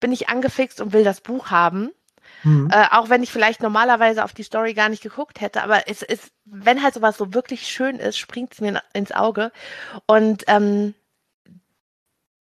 bin 0.00 0.12
ich 0.12 0.28
angefixt 0.28 0.80
und 0.80 0.92
will 0.92 1.04
das 1.04 1.20
Buch 1.20 1.50
haben. 1.50 1.90
Mhm. 2.44 2.70
Äh, 2.70 2.86
auch 2.90 3.08
wenn 3.10 3.22
ich 3.22 3.30
vielleicht 3.30 3.62
normalerweise 3.62 4.24
auf 4.24 4.32
die 4.32 4.42
Story 4.42 4.74
gar 4.74 4.88
nicht 4.88 5.02
geguckt 5.02 5.40
hätte, 5.40 5.62
aber 5.62 5.88
es 5.88 6.02
ist, 6.02 6.30
wenn 6.44 6.82
halt 6.82 6.94
sowas 6.94 7.16
so 7.16 7.34
wirklich 7.34 7.66
schön 7.66 7.98
ist, 7.98 8.18
springt 8.18 8.52
es 8.52 8.60
mir 8.60 8.82
ins 8.92 9.12
Auge. 9.12 9.50
Und 10.06 10.44
ähm, 10.46 10.94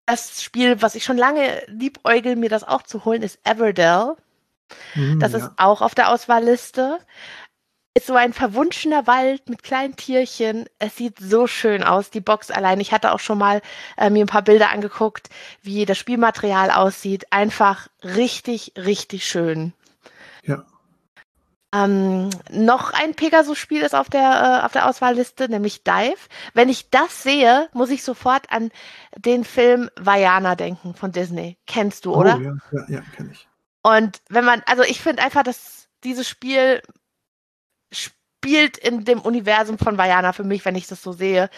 das 0.05 0.43
Spiel, 0.43 0.81
was 0.81 0.95
ich 0.95 1.03
schon 1.03 1.17
lange 1.17 1.63
liebäugel, 1.67 2.35
mir 2.35 2.49
das 2.49 2.63
auch 2.63 2.83
zu 2.83 3.05
holen, 3.05 3.21
ist 3.21 3.39
Everdell. 3.43 4.15
Mm, 4.95 5.19
das 5.19 5.33
ja. 5.33 5.39
ist 5.39 5.51
auch 5.57 5.81
auf 5.81 5.95
der 5.95 6.09
Auswahlliste. 6.09 6.99
Ist 7.93 8.07
so 8.07 8.15
ein 8.15 8.31
verwunschener 8.31 9.05
Wald 9.05 9.49
mit 9.49 9.63
kleinen 9.63 9.97
Tierchen. 9.97 10.65
Es 10.79 10.95
sieht 10.95 11.19
so 11.19 11.45
schön 11.45 11.83
aus, 11.83 12.09
die 12.09 12.21
Box 12.21 12.49
allein. 12.49 12.79
Ich 12.79 12.93
hatte 12.93 13.11
auch 13.11 13.19
schon 13.19 13.37
mal 13.37 13.61
äh, 13.97 14.09
mir 14.09 14.23
ein 14.23 14.27
paar 14.27 14.43
Bilder 14.43 14.69
angeguckt, 14.69 15.29
wie 15.61 15.85
das 15.85 15.97
Spielmaterial 15.97 16.71
aussieht. 16.71 17.25
Einfach 17.31 17.89
richtig, 18.01 18.73
richtig 18.77 19.25
schön. 19.25 19.73
Ja. 20.43 20.63
Ähm, 21.73 22.29
noch 22.49 22.91
ein 22.91 23.15
Pegasus-Spiel 23.15 23.81
ist 23.81 23.95
auf 23.95 24.09
der, 24.09 24.59
äh, 24.61 24.65
auf 24.65 24.73
der 24.73 24.89
Auswahlliste, 24.89 25.47
nämlich 25.47 25.83
Dive. 25.83 26.17
Wenn 26.53 26.67
ich 26.67 26.89
das 26.89 27.23
sehe, 27.23 27.69
muss 27.71 27.89
ich 27.89 28.03
sofort 28.03 28.51
an 28.51 28.71
den 29.15 29.45
Film 29.45 29.89
Vajana 29.97 30.55
denken 30.55 30.95
von 30.95 31.13
Disney. 31.13 31.57
Kennst 31.67 32.05
du, 32.05 32.13
oder? 32.13 32.37
Oh, 32.37 32.41
ja, 32.41 32.55
ja, 32.71 32.85
ja 32.89 33.01
kenne 33.15 33.31
ich. 33.31 33.47
Und 33.83 34.21
wenn 34.29 34.43
man, 34.43 34.61
also 34.65 34.83
ich 34.83 34.99
finde 35.01 35.23
einfach, 35.23 35.43
dass 35.43 35.87
dieses 36.03 36.27
Spiel 36.27 36.81
spielt 37.91 38.77
in 38.77 39.05
dem 39.05 39.21
Universum 39.21 39.77
von 39.77 39.97
Vajana 39.97 40.33
für 40.33 40.43
mich, 40.43 40.65
wenn 40.65 40.75
ich 40.75 40.87
das 40.87 41.01
so 41.01 41.13
sehe. 41.13 41.49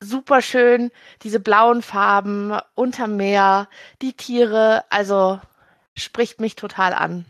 super 0.00 0.42
schön, 0.42 0.90
diese 1.22 1.40
blauen 1.40 1.82
Farben 1.82 2.58
unter 2.74 3.06
Meer, 3.06 3.68
die 4.02 4.14
Tiere, 4.14 4.84
also 4.90 5.40
spricht 5.96 6.40
mich 6.40 6.56
total 6.56 6.92
an. 6.94 7.24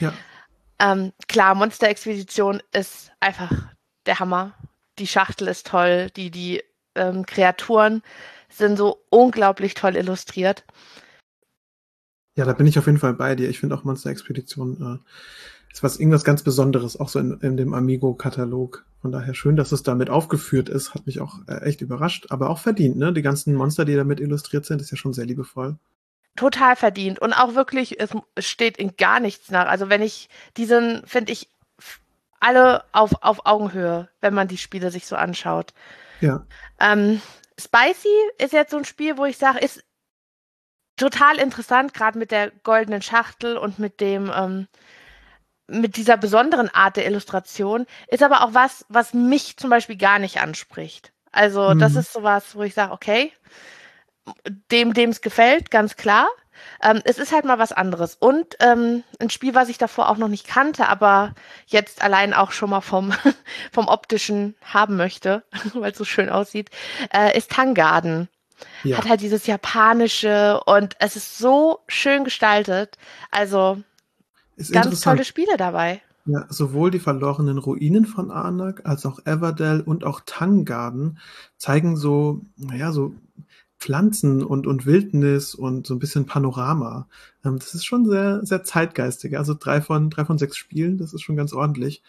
Ja. 0.00 0.12
Ähm, 0.84 1.12
klar, 1.28 1.54
Monster 1.54 1.88
Expedition 1.88 2.62
ist 2.72 3.10
einfach 3.20 3.50
der 4.04 4.20
Hammer. 4.20 4.52
Die 4.98 5.06
Schachtel 5.06 5.48
ist 5.48 5.66
toll, 5.66 6.10
die, 6.14 6.30
die 6.30 6.62
ähm, 6.94 7.24
Kreaturen 7.24 8.02
sind 8.50 8.76
so 8.76 9.02
unglaublich 9.08 9.74
toll 9.74 9.96
illustriert. 9.96 10.64
Ja, 12.36 12.44
da 12.44 12.52
bin 12.52 12.66
ich 12.66 12.78
auf 12.78 12.86
jeden 12.86 12.98
Fall 12.98 13.14
bei 13.14 13.34
dir. 13.34 13.48
Ich 13.48 13.60
finde 13.60 13.76
auch 13.76 13.84
Monster 13.84 14.10
Expedition 14.10 15.00
äh, 15.00 15.72
ist 15.72 15.82
was 15.82 15.98
irgendwas 15.98 16.24
ganz 16.24 16.42
Besonderes, 16.42 17.00
auch 17.00 17.08
so 17.08 17.18
in, 17.18 17.38
in 17.40 17.56
dem 17.56 17.72
Amigo-Katalog. 17.72 18.84
Von 19.00 19.10
daher 19.10 19.34
schön, 19.34 19.56
dass 19.56 19.72
es 19.72 19.82
damit 19.82 20.10
aufgeführt 20.10 20.68
ist, 20.68 20.94
hat 20.94 21.06
mich 21.06 21.20
auch 21.20 21.38
äh, 21.48 21.62
echt 21.62 21.80
überrascht, 21.80 22.26
aber 22.30 22.50
auch 22.50 22.58
verdient, 22.58 22.96
ne? 22.96 23.12
Die 23.12 23.22
ganzen 23.22 23.54
Monster, 23.54 23.84
die 23.84 23.96
damit 23.96 24.20
illustriert 24.20 24.66
sind, 24.66 24.80
ist 24.82 24.90
ja 24.90 24.96
schon 24.96 25.14
sehr 25.14 25.26
liebevoll. 25.26 25.78
Total 26.36 26.74
verdient 26.74 27.20
und 27.20 27.32
auch 27.32 27.54
wirklich, 27.54 28.00
es 28.00 28.10
steht 28.38 28.76
in 28.76 28.96
gar 28.96 29.20
nichts 29.20 29.50
nach. 29.50 29.66
Also 29.66 29.88
wenn 29.88 30.02
ich 30.02 30.28
diesen, 30.56 31.06
finde 31.06 31.32
ich, 31.32 31.48
alle 32.40 32.84
auf, 32.92 33.12
auf 33.22 33.46
Augenhöhe, 33.46 34.08
wenn 34.20 34.34
man 34.34 34.48
die 34.48 34.58
Spiele 34.58 34.90
sich 34.90 35.06
so 35.06 35.16
anschaut. 35.16 35.72
Ja. 36.20 36.44
Ähm, 36.78 37.22
Spicy 37.58 38.08
ist 38.38 38.52
jetzt 38.52 38.72
so 38.72 38.76
ein 38.76 38.84
Spiel, 38.84 39.16
wo 39.16 39.24
ich 39.24 39.38
sage, 39.38 39.60
ist 39.60 39.82
total 40.96 41.38
interessant, 41.38 41.94
gerade 41.94 42.18
mit 42.18 42.30
der 42.30 42.50
goldenen 42.50 43.00
Schachtel 43.00 43.56
und 43.56 43.78
mit 43.78 44.00
dem, 44.00 44.30
ähm, 44.34 44.68
mit 45.66 45.96
dieser 45.96 46.16
besonderen 46.16 46.68
Art 46.68 46.96
der 46.96 47.06
Illustration, 47.06 47.86
ist 48.08 48.22
aber 48.22 48.42
auch 48.42 48.52
was, 48.52 48.84
was 48.88 49.14
mich 49.14 49.56
zum 49.56 49.70
Beispiel 49.70 49.96
gar 49.96 50.18
nicht 50.18 50.40
anspricht. 50.40 51.12
Also, 51.32 51.74
mhm. 51.74 51.78
das 51.78 51.96
ist 51.96 52.12
sowas, 52.12 52.54
wo 52.54 52.62
ich 52.62 52.74
sage, 52.74 52.92
okay, 52.92 53.32
dem, 54.70 54.94
dem 54.94 55.10
es 55.10 55.20
gefällt, 55.20 55.70
ganz 55.70 55.96
klar. 55.96 56.28
Ähm, 56.82 57.00
es 57.04 57.18
ist 57.18 57.32
halt 57.32 57.44
mal 57.44 57.58
was 57.58 57.72
anderes. 57.72 58.14
Und 58.14 58.56
ähm, 58.60 59.02
ein 59.18 59.30
Spiel, 59.30 59.54
was 59.54 59.68
ich 59.68 59.78
davor 59.78 60.08
auch 60.08 60.16
noch 60.16 60.28
nicht 60.28 60.46
kannte, 60.46 60.88
aber 60.88 61.34
jetzt 61.66 62.02
allein 62.02 62.32
auch 62.32 62.52
schon 62.52 62.70
mal 62.70 62.80
vom, 62.80 63.12
vom 63.72 63.88
optischen 63.88 64.54
haben 64.62 64.96
möchte, 64.96 65.44
weil 65.74 65.92
es 65.92 65.98
so 65.98 66.04
schön 66.04 66.30
aussieht, 66.30 66.70
äh, 67.12 67.36
ist 67.36 67.50
Tangarden. 67.50 68.28
Ja. 68.82 68.98
Hat 68.98 69.08
halt 69.08 69.20
dieses 69.20 69.46
japanische 69.46 70.60
und 70.64 70.96
es 71.00 71.16
ist 71.16 71.38
so 71.38 71.80
schön 71.88 72.24
gestaltet. 72.24 72.98
Also 73.30 73.82
ist 74.56 74.72
ganz 74.72 75.00
tolle 75.00 75.24
Spiele 75.24 75.56
dabei. 75.56 76.00
Ja, 76.26 76.46
sowohl 76.48 76.90
die 76.90 77.00
verlorenen 77.00 77.58
Ruinen 77.58 78.06
von 78.06 78.30
Arnak 78.30 78.86
als 78.86 79.04
auch 79.04 79.18
Everdell 79.26 79.80
und 79.80 80.04
auch 80.04 80.22
Tangarden 80.24 81.18
zeigen 81.58 81.96
so, 81.96 82.40
naja, 82.56 82.92
so 82.92 83.14
Pflanzen 83.84 84.42
und, 84.42 84.66
und 84.66 84.86
Wildnis 84.86 85.54
und 85.54 85.86
so 85.86 85.94
ein 85.94 85.98
bisschen 85.98 86.24
Panorama. 86.24 87.06
Ähm, 87.44 87.58
das 87.58 87.74
ist 87.74 87.84
schon 87.84 88.06
sehr, 88.06 88.40
sehr 88.42 88.64
zeitgeistig. 88.64 89.36
Also 89.36 89.52
drei 89.52 89.82
von, 89.82 90.08
drei 90.08 90.24
von 90.24 90.38
sechs 90.38 90.56
Spielen, 90.56 90.96
das 90.96 91.12
ist 91.12 91.20
schon 91.20 91.36
ganz 91.36 91.52
ordentlich. 91.52 92.02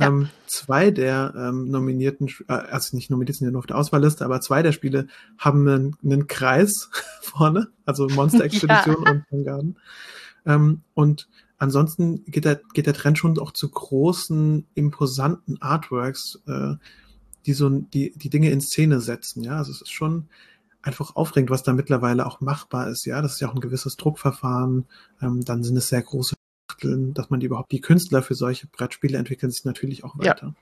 Ja. 0.00 0.08
Ähm, 0.08 0.28
zwei 0.48 0.90
der 0.90 1.32
ähm, 1.36 1.68
nominierten, 1.68 2.28
äh, 2.48 2.52
also 2.52 2.96
nicht 2.96 3.10
nominiert 3.10 3.36
sind 3.36 3.46
ja 3.46 3.52
nur 3.52 3.60
auf 3.60 3.66
der 3.66 3.76
Auswahlliste, 3.76 4.24
aber 4.24 4.40
zwei 4.40 4.62
der 4.62 4.72
Spiele 4.72 5.06
haben 5.38 5.68
einen, 5.68 5.96
einen 6.02 6.26
Kreis 6.26 6.90
vorne, 7.22 7.68
also 7.84 8.08
Monster 8.08 8.44
Expedition 8.44 8.96
ja. 9.04 9.12
und 9.12 9.24
Vanguard. 9.30 9.66
Ähm, 10.46 10.80
und 10.94 11.28
ansonsten 11.58 12.24
geht 12.24 12.44
der, 12.44 12.60
geht 12.74 12.86
der 12.86 12.94
Trend 12.94 13.18
schon 13.18 13.38
auch 13.38 13.52
zu 13.52 13.70
großen, 13.70 14.66
imposanten 14.74 15.62
Artworks, 15.62 16.40
äh, 16.48 16.74
die 17.46 17.52
so 17.52 17.70
die, 17.70 18.12
die 18.16 18.30
Dinge 18.30 18.50
in 18.50 18.60
Szene 18.60 19.00
setzen. 19.00 19.44
Ja, 19.44 19.58
also 19.58 19.70
es 19.70 19.80
ist 19.82 19.92
schon 19.92 20.26
einfach 20.82 21.16
aufregend, 21.16 21.50
was 21.50 21.62
da 21.62 21.72
mittlerweile 21.72 22.26
auch 22.26 22.40
machbar 22.40 22.88
ist. 22.88 23.04
Ja, 23.04 23.20
das 23.22 23.34
ist 23.34 23.40
ja 23.40 23.48
auch 23.48 23.54
ein 23.54 23.60
gewisses 23.60 23.96
Druckverfahren. 23.96 24.86
Ähm, 25.20 25.44
dann 25.44 25.62
sind 25.62 25.76
es 25.76 25.88
sehr 25.88 26.02
große 26.02 26.36
Schachteln, 26.70 27.14
dass 27.14 27.30
man 27.30 27.40
die 27.40 27.46
überhaupt, 27.46 27.72
die 27.72 27.80
Künstler 27.80 28.22
für 28.22 28.34
solche 28.34 28.66
Brettspiele 28.66 29.18
entwickeln 29.18 29.50
sich 29.50 29.64
natürlich 29.64 30.04
auch 30.04 30.18
weiter. 30.18 30.46
Ja. 30.46 30.54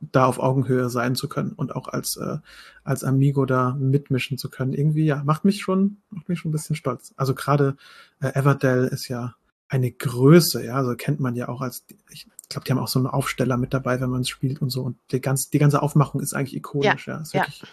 Da 0.00 0.26
auf 0.26 0.38
Augenhöhe 0.38 0.88
sein 0.90 1.16
zu 1.16 1.28
können 1.28 1.52
und 1.52 1.74
auch 1.74 1.88
als, 1.88 2.16
äh, 2.16 2.38
als 2.84 3.02
Amigo 3.02 3.46
da 3.46 3.74
mitmischen 3.74 4.38
zu 4.38 4.48
können. 4.48 4.72
Irgendwie, 4.72 5.04
ja, 5.04 5.24
macht 5.24 5.44
mich 5.44 5.60
schon, 5.60 5.98
macht 6.10 6.28
mich 6.28 6.38
schon 6.38 6.50
ein 6.50 6.52
bisschen 6.52 6.76
stolz. 6.76 7.12
Also 7.16 7.34
gerade 7.34 7.76
äh, 8.20 8.28
Everdell 8.28 8.84
ist 8.84 9.08
ja 9.08 9.34
eine 9.68 9.90
Größe, 9.90 10.64
ja, 10.64 10.76
also 10.76 10.94
kennt 10.94 11.20
man 11.20 11.34
ja 11.34 11.48
auch 11.48 11.60
als, 11.60 11.84
ich 12.10 12.26
glaube, 12.48 12.64
die 12.64 12.72
haben 12.72 12.78
auch 12.78 12.88
so 12.88 13.00
einen 13.00 13.08
Aufsteller 13.08 13.56
mit 13.58 13.74
dabei, 13.74 14.00
wenn 14.00 14.08
man 14.08 14.22
es 14.22 14.28
spielt 14.28 14.62
und 14.62 14.70
so. 14.70 14.82
Und 14.82 14.96
die, 15.10 15.20
ganz, 15.20 15.50
die 15.50 15.58
ganze 15.58 15.82
Aufmachung 15.82 16.20
ist 16.20 16.32
eigentlich 16.32 16.56
ikonisch, 16.56 17.08
ja. 17.08 17.16
ja. 17.16 17.20
Ist 17.20 17.34
ja 17.34 17.40
wirklich 17.40 17.64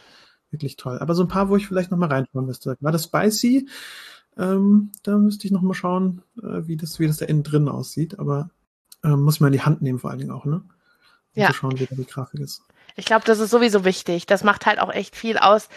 toll. 0.78 1.00
Aber 1.00 1.16
so 1.16 1.24
ein 1.24 1.28
paar, 1.28 1.50
wo 1.50 1.56
ich 1.56 1.68
vielleicht 1.68 1.92
nochmal 1.92 2.10
reinschauen 2.10 2.46
müsste. 2.46 2.78
War 2.80 2.92
das 2.92 3.06
Spicy? 3.06 3.68
Ähm, 4.38 4.92
da 5.04 5.18
müsste 5.18 5.48
ich 5.48 5.52
nochmal 5.52 5.76
schauen, 5.76 6.22
äh, 6.42 6.68
wie, 6.68 6.78
das, 6.78 7.00
wie 7.00 7.08
das 7.08 7.18
da 7.18 7.26
innen 7.26 7.44
drin 7.44 7.70
aussieht. 7.70 8.20
Aber 8.20 8.50
ähm, 9.04 9.22
muss 9.24 9.36
ich 9.36 9.42
mal 9.42 9.48
in 9.48 9.54
die 9.54 9.62
Hand 9.62 9.82
nehmen, 9.82 10.00
vor 10.00 10.10
allen 10.10 10.20
Dingen 10.20 10.32
auch, 10.32 10.46
ne? 10.46 10.64
Um 11.36 11.42
ja. 11.42 11.48
zu 11.48 11.54
schauen, 11.54 11.80
wie 11.80 11.86
da 11.86 11.96
die 11.96 12.06
Grafik 12.06 12.40
ist. 12.40 12.62
Ich 12.96 13.06
glaube, 13.06 13.26
das 13.26 13.40
ist 13.40 13.52
sowieso 13.52 13.86
wichtig. 13.86 14.26
Das 14.26 14.44
macht 14.44 14.66
halt 14.66 14.80
auch 14.80 14.92
echt 14.92 15.16
viel 15.16 15.38
aus. 15.38 15.70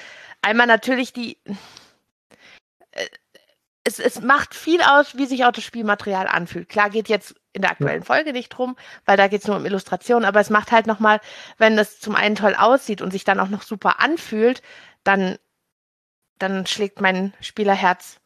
Einmal 0.43 0.67
natürlich 0.67 1.13
die. 1.13 1.37
Äh, 2.93 3.07
es, 3.85 3.99
es 3.99 4.21
macht 4.21 4.55
viel 4.55 4.83
aus, 4.83 5.17
wie 5.17 5.27
sich 5.27 5.45
auch 5.45 5.53
das 5.53 5.65
Spielmaterial 5.65 6.27
anfühlt. 6.27 6.69
Klar 6.69 6.91
geht 6.91 7.09
jetzt 7.09 7.35
in 7.59 7.63
der 7.63 7.73
aktuellen 7.73 8.05
Folge 8.05 8.33
nicht 8.33 8.51
drum, 8.51 8.77
weil 9.05 9.17
da 9.17 9.29
geht 9.29 9.43
es 9.43 9.47
nur 9.47 9.57
um 9.57 9.67
Illustrationen, 9.67 10.25
aber 10.25 10.41
es 10.41 10.49
macht 10.49 10.73
halt 10.73 10.87
nochmal, 10.87 11.21
wenn 11.59 11.77
es 11.77 12.01
zum 12.01 12.15
einen 12.15 12.37
toll 12.37 12.55
aussieht 12.57 13.03
und 13.03 13.11
sich 13.13 13.25
dann 13.25 13.41
auch 13.41 13.49
noch 13.49 13.63
super 13.63 14.01
anfühlt, 14.01 14.63
dann, 15.05 15.37
dann 16.39 16.67
schlägt 16.67 17.01
mein 17.01 17.35
Spielerherz 17.41 18.21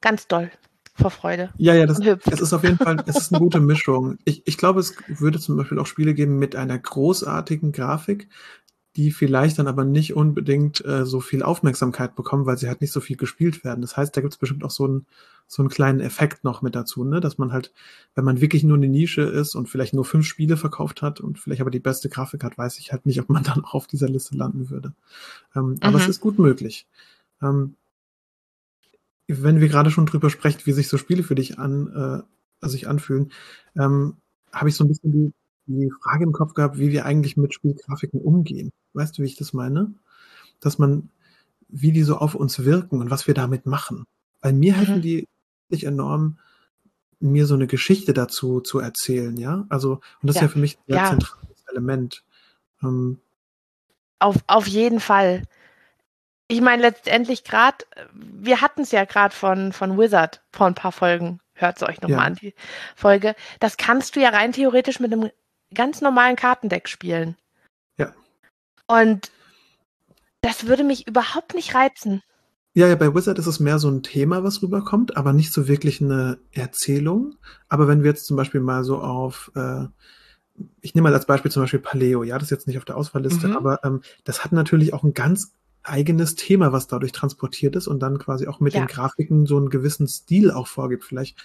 ganz 0.00 0.26
doll 0.26 0.50
vor 0.94 1.10
Freude. 1.10 1.50
Ja, 1.56 1.74
ja, 1.74 1.86
das, 1.86 2.00
es 2.00 2.40
ist 2.40 2.52
auf 2.52 2.64
jeden 2.64 2.76
Fall, 2.76 3.02
es 3.06 3.16
ist 3.16 3.32
eine 3.32 3.40
gute 3.40 3.60
Mischung. 3.60 4.18
Ich, 4.24 4.46
ich 4.46 4.58
glaube, 4.58 4.80
es 4.80 4.94
würde 5.08 5.38
zum 5.38 5.56
Beispiel 5.56 5.78
auch 5.78 5.86
Spiele 5.86 6.12
geben 6.12 6.38
mit 6.38 6.56
einer 6.56 6.78
großartigen 6.78 7.72
Grafik, 7.72 8.28
die 8.96 9.10
vielleicht 9.10 9.58
dann 9.58 9.68
aber 9.68 9.84
nicht 9.84 10.14
unbedingt 10.14 10.84
äh, 10.84 11.06
so 11.06 11.20
viel 11.20 11.42
Aufmerksamkeit 11.42 12.14
bekommen, 12.14 12.44
weil 12.44 12.58
sie 12.58 12.68
halt 12.68 12.80
nicht 12.80 12.92
so 12.92 13.00
viel 13.00 13.16
gespielt 13.16 13.64
werden. 13.64 13.80
Das 13.80 13.96
heißt, 13.96 14.14
da 14.16 14.20
gibt 14.20 14.34
es 14.34 14.38
bestimmt 14.38 14.64
auch 14.64 14.70
so 14.70 14.84
einen, 14.84 15.06
so 15.46 15.62
einen 15.62 15.70
kleinen 15.70 16.00
Effekt 16.00 16.44
noch 16.44 16.60
mit 16.62 16.74
dazu, 16.74 17.04
ne? 17.04 17.20
dass 17.20 17.38
man 17.38 17.52
halt, 17.52 17.72
wenn 18.14 18.24
man 18.24 18.40
wirklich 18.40 18.64
nur 18.64 18.76
eine 18.76 18.88
Nische 18.88 19.22
ist 19.22 19.54
und 19.54 19.68
vielleicht 19.68 19.94
nur 19.94 20.04
fünf 20.04 20.26
Spiele 20.26 20.56
verkauft 20.56 21.00
hat 21.00 21.20
und 21.20 21.38
vielleicht 21.38 21.62
aber 21.62 21.70
die 21.70 21.80
beste 21.80 22.10
Grafik 22.10 22.44
hat, 22.44 22.58
weiß 22.58 22.78
ich 22.78 22.92
halt 22.92 23.06
nicht, 23.06 23.20
ob 23.20 23.30
man 23.30 23.42
dann 23.44 23.64
auch 23.64 23.74
auf 23.74 23.86
dieser 23.86 24.08
Liste 24.08 24.36
landen 24.36 24.68
würde. 24.70 24.92
Ähm. 25.56 25.76
Aber 25.80 25.98
es 25.98 26.04
mhm. 26.04 26.10
ist 26.10 26.20
gut 26.20 26.38
möglich. 26.38 26.86
Ähm, 27.40 27.76
wenn 29.26 29.60
wir 29.60 29.68
gerade 29.68 29.90
schon 29.90 30.04
drüber 30.04 30.28
sprechen, 30.28 30.60
wie 30.64 30.72
sich 30.72 30.88
so 30.88 30.98
Spiele 30.98 31.22
für 31.22 31.34
dich 31.34 31.58
an, 31.58 32.24
äh, 32.60 32.68
sich 32.68 32.88
anfühlen, 32.88 33.32
ähm, 33.76 34.16
habe 34.52 34.68
ich 34.68 34.74
so 34.74 34.84
ein 34.84 34.88
bisschen 34.88 35.12
die 35.12 35.32
die 35.66 35.90
Frage 36.02 36.24
im 36.24 36.32
Kopf 36.32 36.54
gehabt, 36.54 36.78
wie 36.78 36.90
wir 36.90 37.04
eigentlich 37.04 37.36
mit 37.36 37.54
Spielgrafiken 37.54 38.20
umgehen. 38.20 38.72
Weißt 38.94 39.16
du, 39.16 39.22
wie 39.22 39.26
ich 39.26 39.36
das 39.36 39.52
meine? 39.52 39.92
Dass 40.60 40.78
man, 40.78 41.10
wie 41.68 41.92
die 41.92 42.02
so 42.02 42.16
auf 42.16 42.34
uns 42.34 42.64
wirken 42.64 43.00
und 43.00 43.10
was 43.10 43.26
wir 43.26 43.34
damit 43.34 43.66
machen. 43.66 44.04
Weil 44.40 44.52
mir 44.52 44.72
mhm. 44.72 44.76
helfen 44.76 45.02
die 45.02 45.28
nicht 45.68 45.84
enorm, 45.84 46.38
mir 47.20 47.46
so 47.46 47.54
eine 47.54 47.66
Geschichte 47.66 48.12
dazu 48.12 48.60
zu 48.60 48.80
erzählen, 48.80 49.36
ja. 49.36 49.64
Also, 49.68 50.00
und 50.20 50.26
das 50.28 50.36
ja. 50.36 50.42
ist 50.42 50.48
ja 50.48 50.52
für 50.52 50.58
mich 50.58 50.76
ein 50.76 50.82
sehr 50.88 50.96
ja. 50.96 51.10
zentrales 51.10 51.64
Element. 51.68 52.24
Ähm, 52.82 53.18
auf, 54.18 54.36
auf 54.46 54.66
jeden 54.66 55.00
Fall. 55.00 55.42
Ich 56.48 56.60
meine, 56.60 56.82
letztendlich 56.82 57.44
gerade, 57.44 57.78
wir 58.12 58.60
hatten 58.60 58.82
es 58.82 58.92
ja 58.92 59.04
gerade 59.04 59.34
von, 59.34 59.72
von 59.72 59.98
Wizard 59.98 60.42
vor 60.50 60.66
ein 60.66 60.74
paar 60.74 60.92
Folgen. 60.92 61.40
Hört 61.54 61.76
es 61.76 61.88
euch 61.88 62.00
nochmal 62.00 62.18
ja. 62.18 62.24
an, 62.24 62.34
die 62.34 62.54
Folge. 62.94 63.34
Das 63.60 63.76
kannst 63.76 64.16
du 64.16 64.20
ja 64.20 64.30
rein 64.30 64.52
theoretisch 64.52 65.00
mit 65.00 65.12
einem 65.12 65.30
ganz 65.74 66.00
normalen 66.00 66.36
Kartendeck 66.36 66.88
spielen. 66.88 67.36
Und 68.92 69.30
das 70.42 70.66
würde 70.66 70.84
mich 70.84 71.06
überhaupt 71.06 71.54
nicht 71.54 71.74
reizen. 71.74 72.22
Ja, 72.74 72.88
ja, 72.88 72.94
bei 72.94 73.14
Wizard 73.14 73.38
ist 73.38 73.46
es 73.46 73.60
mehr 73.60 73.78
so 73.78 73.88
ein 73.88 74.02
Thema, 74.02 74.44
was 74.44 74.62
rüberkommt, 74.62 75.16
aber 75.16 75.32
nicht 75.32 75.52
so 75.52 75.68
wirklich 75.68 76.00
eine 76.00 76.38
Erzählung. 76.52 77.36
Aber 77.68 77.88
wenn 77.88 78.02
wir 78.02 78.10
jetzt 78.10 78.26
zum 78.26 78.36
Beispiel 78.36 78.60
mal 78.60 78.82
so 78.82 78.98
auf, 78.98 79.50
äh, 79.54 79.86
ich 80.80 80.94
nehme 80.94 81.08
mal 81.08 81.14
als 81.14 81.26
Beispiel 81.26 81.50
zum 81.50 81.62
Beispiel 81.62 81.80
Paleo, 81.80 82.22
ja, 82.22 82.36
das 82.36 82.44
ist 82.44 82.50
jetzt 82.50 82.66
nicht 82.66 82.78
auf 82.78 82.84
der 82.84 82.96
Auswahlliste, 82.96 83.48
mhm. 83.48 83.56
aber 83.56 83.84
ähm, 83.84 84.02
das 84.24 84.44
hat 84.44 84.52
natürlich 84.52 84.94
auch 84.94 85.04
ein 85.04 85.14
ganz 85.14 85.52
eigenes 85.82 86.34
Thema, 86.34 86.72
was 86.72 86.86
dadurch 86.86 87.12
transportiert 87.12 87.76
ist 87.76 87.88
und 87.88 88.00
dann 88.00 88.18
quasi 88.18 88.46
auch 88.46 88.60
mit 88.60 88.74
ja. 88.74 88.80
den 88.80 88.88
Grafiken 88.88 89.46
so 89.46 89.56
einen 89.56 89.70
gewissen 89.70 90.06
Stil 90.06 90.50
auch 90.50 90.66
vorgibt. 90.66 91.04
Vielleicht 91.04 91.38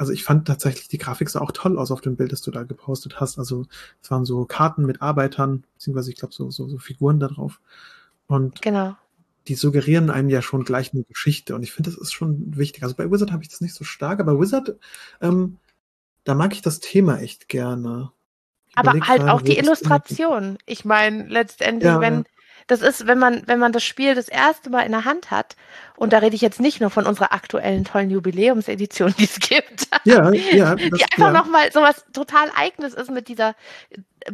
also 0.00 0.14
ich 0.14 0.24
fand 0.24 0.48
tatsächlich 0.48 0.88
die 0.88 0.96
Grafik 0.96 1.28
sah 1.28 1.42
auch 1.42 1.52
toll 1.52 1.78
aus 1.78 1.90
auf 1.90 2.00
dem 2.00 2.16
Bild, 2.16 2.32
das 2.32 2.40
du 2.40 2.50
da 2.50 2.62
gepostet 2.62 3.20
hast. 3.20 3.38
Also 3.38 3.66
es 4.02 4.10
waren 4.10 4.24
so 4.24 4.46
Karten 4.46 4.86
mit 4.86 5.02
Arbeitern, 5.02 5.64
beziehungsweise 5.74 6.10
ich 6.10 6.16
glaube 6.16 6.32
so, 6.32 6.50
so, 6.50 6.66
so 6.68 6.78
Figuren 6.78 7.20
da 7.20 7.28
drauf. 7.28 7.60
Und 8.26 8.62
genau. 8.62 8.96
die 9.46 9.56
suggerieren 9.56 10.08
einem 10.08 10.30
ja 10.30 10.40
schon 10.40 10.64
gleich 10.64 10.94
eine 10.94 11.02
Geschichte. 11.02 11.54
Und 11.54 11.64
ich 11.64 11.72
finde, 11.72 11.90
das 11.90 12.00
ist 12.00 12.14
schon 12.14 12.56
wichtig. 12.56 12.82
Also 12.82 12.94
bei 12.96 13.10
Wizard 13.10 13.30
habe 13.30 13.42
ich 13.42 13.50
das 13.50 13.60
nicht 13.60 13.74
so 13.74 13.84
stark, 13.84 14.20
aber 14.20 14.40
Wizard, 14.40 14.78
ähm, 15.20 15.58
da 16.24 16.34
mag 16.34 16.54
ich 16.54 16.62
das 16.62 16.80
Thema 16.80 17.18
echt 17.18 17.50
gerne. 17.50 18.10
Ich 18.68 18.78
aber 18.78 18.92
halt 18.92 19.02
gerade, 19.02 19.32
auch 19.34 19.42
die 19.42 19.58
Illustration. 19.58 20.56
Ich 20.64 20.86
meine, 20.86 21.26
letztendlich, 21.28 21.84
ja, 21.84 22.00
wenn, 22.00 22.20
ja 22.20 22.24
das 22.70 22.82
ist, 22.82 23.06
wenn 23.08 23.18
man, 23.18 23.42
wenn 23.46 23.58
man 23.58 23.72
das 23.72 23.82
Spiel 23.82 24.14
das 24.14 24.28
erste 24.28 24.70
Mal 24.70 24.82
in 24.82 24.92
der 24.92 25.04
Hand 25.04 25.30
hat, 25.30 25.56
und 25.96 26.12
da 26.12 26.18
rede 26.18 26.36
ich 26.36 26.40
jetzt 26.40 26.60
nicht 26.60 26.80
nur 26.80 26.90
von 26.90 27.04
unserer 27.04 27.32
aktuellen 27.32 27.84
tollen 27.84 28.10
Jubiläumsedition, 28.10 29.14
die 29.18 29.24
es 29.24 29.40
gibt. 29.40 29.88
Ja, 30.04 30.30
ja. 30.32 30.74
Das, 30.90 30.98
die 30.98 31.04
einfach 31.04 31.18
ja. 31.18 31.32
nochmal 31.32 31.72
so 31.72 31.82
was 31.82 32.04
total 32.12 32.50
Eigenes 32.54 32.94
ist 32.94 33.10
mit 33.10 33.28
dieser 33.28 33.54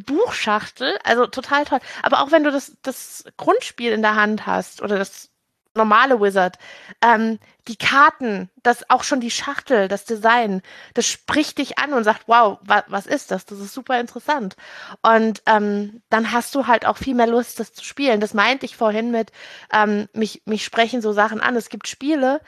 Buchschachtel. 0.04 0.98
Also 1.02 1.26
total 1.26 1.64
toll. 1.64 1.80
Aber 2.02 2.22
auch 2.22 2.30
wenn 2.30 2.44
du 2.44 2.52
das, 2.52 2.76
das 2.82 3.24
Grundspiel 3.36 3.92
in 3.92 4.02
der 4.02 4.16
Hand 4.16 4.46
hast 4.46 4.82
oder 4.82 4.98
das 4.98 5.30
normale 5.76 6.20
Wizard, 6.20 6.58
ähm, 7.02 7.38
die 7.68 7.76
Karten, 7.76 8.48
das 8.62 8.88
auch 8.90 9.02
schon 9.02 9.20
die 9.20 9.30
Schachtel, 9.30 9.88
das 9.88 10.04
Design, 10.04 10.62
das 10.94 11.06
spricht 11.06 11.58
dich 11.58 11.78
an 11.78 11.92
und 11.92 12.04
sagt, 12.04 12.22
wow, 12.26 12.58
wa 12.62 12.84
was 12.88 13.06
ist 13.06 13.30
das? 13.30 13.44
Das 13.44 13.58
ist 13.58 13.74
super 13.74 13.98
interessant. 14.00 14.56
Und 15.02 15.42
ähm, 15.46 16.02
dann 16.10 16.32
hast 16.32 16.54
du 16.54 16.66
halt 16.66 16.86
auch 16.86 16.96
viel 16.96 17.14
mehr 17.14 17.26
Lust, 17.26 17.60
das 17.60 17.72
zu 17.72 17.84
spielen. 17.84 18.20
Das 18.20 18.34
meinte 18.34 18.66
ich 18.66 18.76
vorhin 18.76 19.10
mit, 19.10 19.32
ähm, 19.72 20.08
mich, 20.12 20.42
mich 20.46 20.64
sprechen 20.64 21.02
so 21.02 21.12
Sachen 21.12 21.40
an. 21.40 21.56
Es 21.56 21.68
gibt 21.68 21.88
Spiele, 21.88 22.40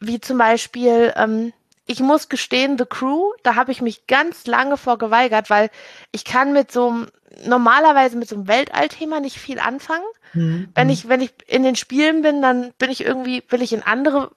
wie 0.00 0.20
zum 0.20 0.38
Beispiel, 0.38 1.12
ähm, 1.16 1.52
ich 1.86 2.00
muss 2.00 2.28
gestehen, 2.28 2.78
The 2.78 2.84
Crew, 2.84 3.32
da 3.42 3.54
habe 3.54 3.72
ich 3.72 3.82
mich 3.82 4.06
ganz 4.06 4.46
lange 4.46 4.76
vor 4.76 4.98
geweigert, 4.98 5.50
weil 5.50 5.70
ich 6.12 6.24
kann 6.24 6.52
mit 6.52 6.70
so 6.70 6.88
einem, 6.88 7.08
normalerweise 7.44 8.16
mit 8.16 8.28
so 8.28 8.36
einem 8.36 8.48
Weltallthema 8.48 9.20
nicht 9.20 9.38
viel 9.38 9.58
anfangen. 9.58 10.04
Mhm. 10.32 10.68
Wenn 10.74 10.90
ich, 10.90 11.08
wenn 11.08 11.20
ich 11.20 11.32
in 11.46 11.62
den 11.62 11.76
Spielen 11.76 12.22
bin, 12.22 12.40
dann 12.40 12.72
bin 12.78 12.90
ich 12.90 13.04
irgendwie, 13.04 13.42
will 13.48 13.62
ich 13.62 13.72
in 13.72 13.82
andere 13.82 14.30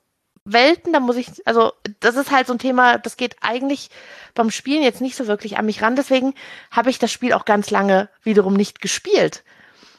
Welten, 0.43 0.93
da 0.93 0.99
muss 0.99 1.17
ich, 1.17 1.45
also 1.47 1.73
das 1.99 2.15
ist 2.15 2.31
halt 2.31 2.47
so 2.47 2.53
ein 2.53 2.59
Thema, 2.59 2.97
das 2.97 3.17
geht 3.17 3.37
eigentlich 3.41 3.89
beim 4.33 4.51
Spielen 4.51 4.83
jetzt 4.83 5.01
nicht 5.01 5.15
so 5.15 5.27
wirklich 5.27 5.57
an 5.57 5.65
mich 5.65 5.81
ran. 5.81 5.95
Deswegen 5.95 6.33
habe 6.71 6.89
ich 6.89 6.99
das 6.99 7.11
Spiel 7.11 7.33
auch 7.33 7.45
ganz 7.45 7.71
lange 7.71 8.09
wiederum 8.23 8.53
nicht 8.53 8.81
gespielt. 8.81 9.43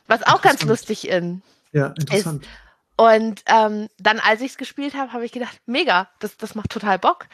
Was 0.07 0.23
auch 0.25 0.43
ganz 0.43 0.62
lustig 0.62 1.09
in, 1.09 1.43
ja, 1.73 1.88
interessant. 1.99 2.43
ist. 2.43 2.50
Und 2.97 3.43
ähm, 3.47 3.88
dann, 3.99 4.21
als 4.21 4.41
ich 4.41 4.53
es 4.53 4.57
gespielt 4.57 4.95
habe, 4.95 5.12
habe 5.12 5.25
ich 5.25 5.33
gedacht, 5.33 5.61
mega, 5.67 6.09
das, 6.19 6.37
das 6.37 6.55
macht 6.55 6.71
total 6.71 6.99
Bock. 6.99 7.26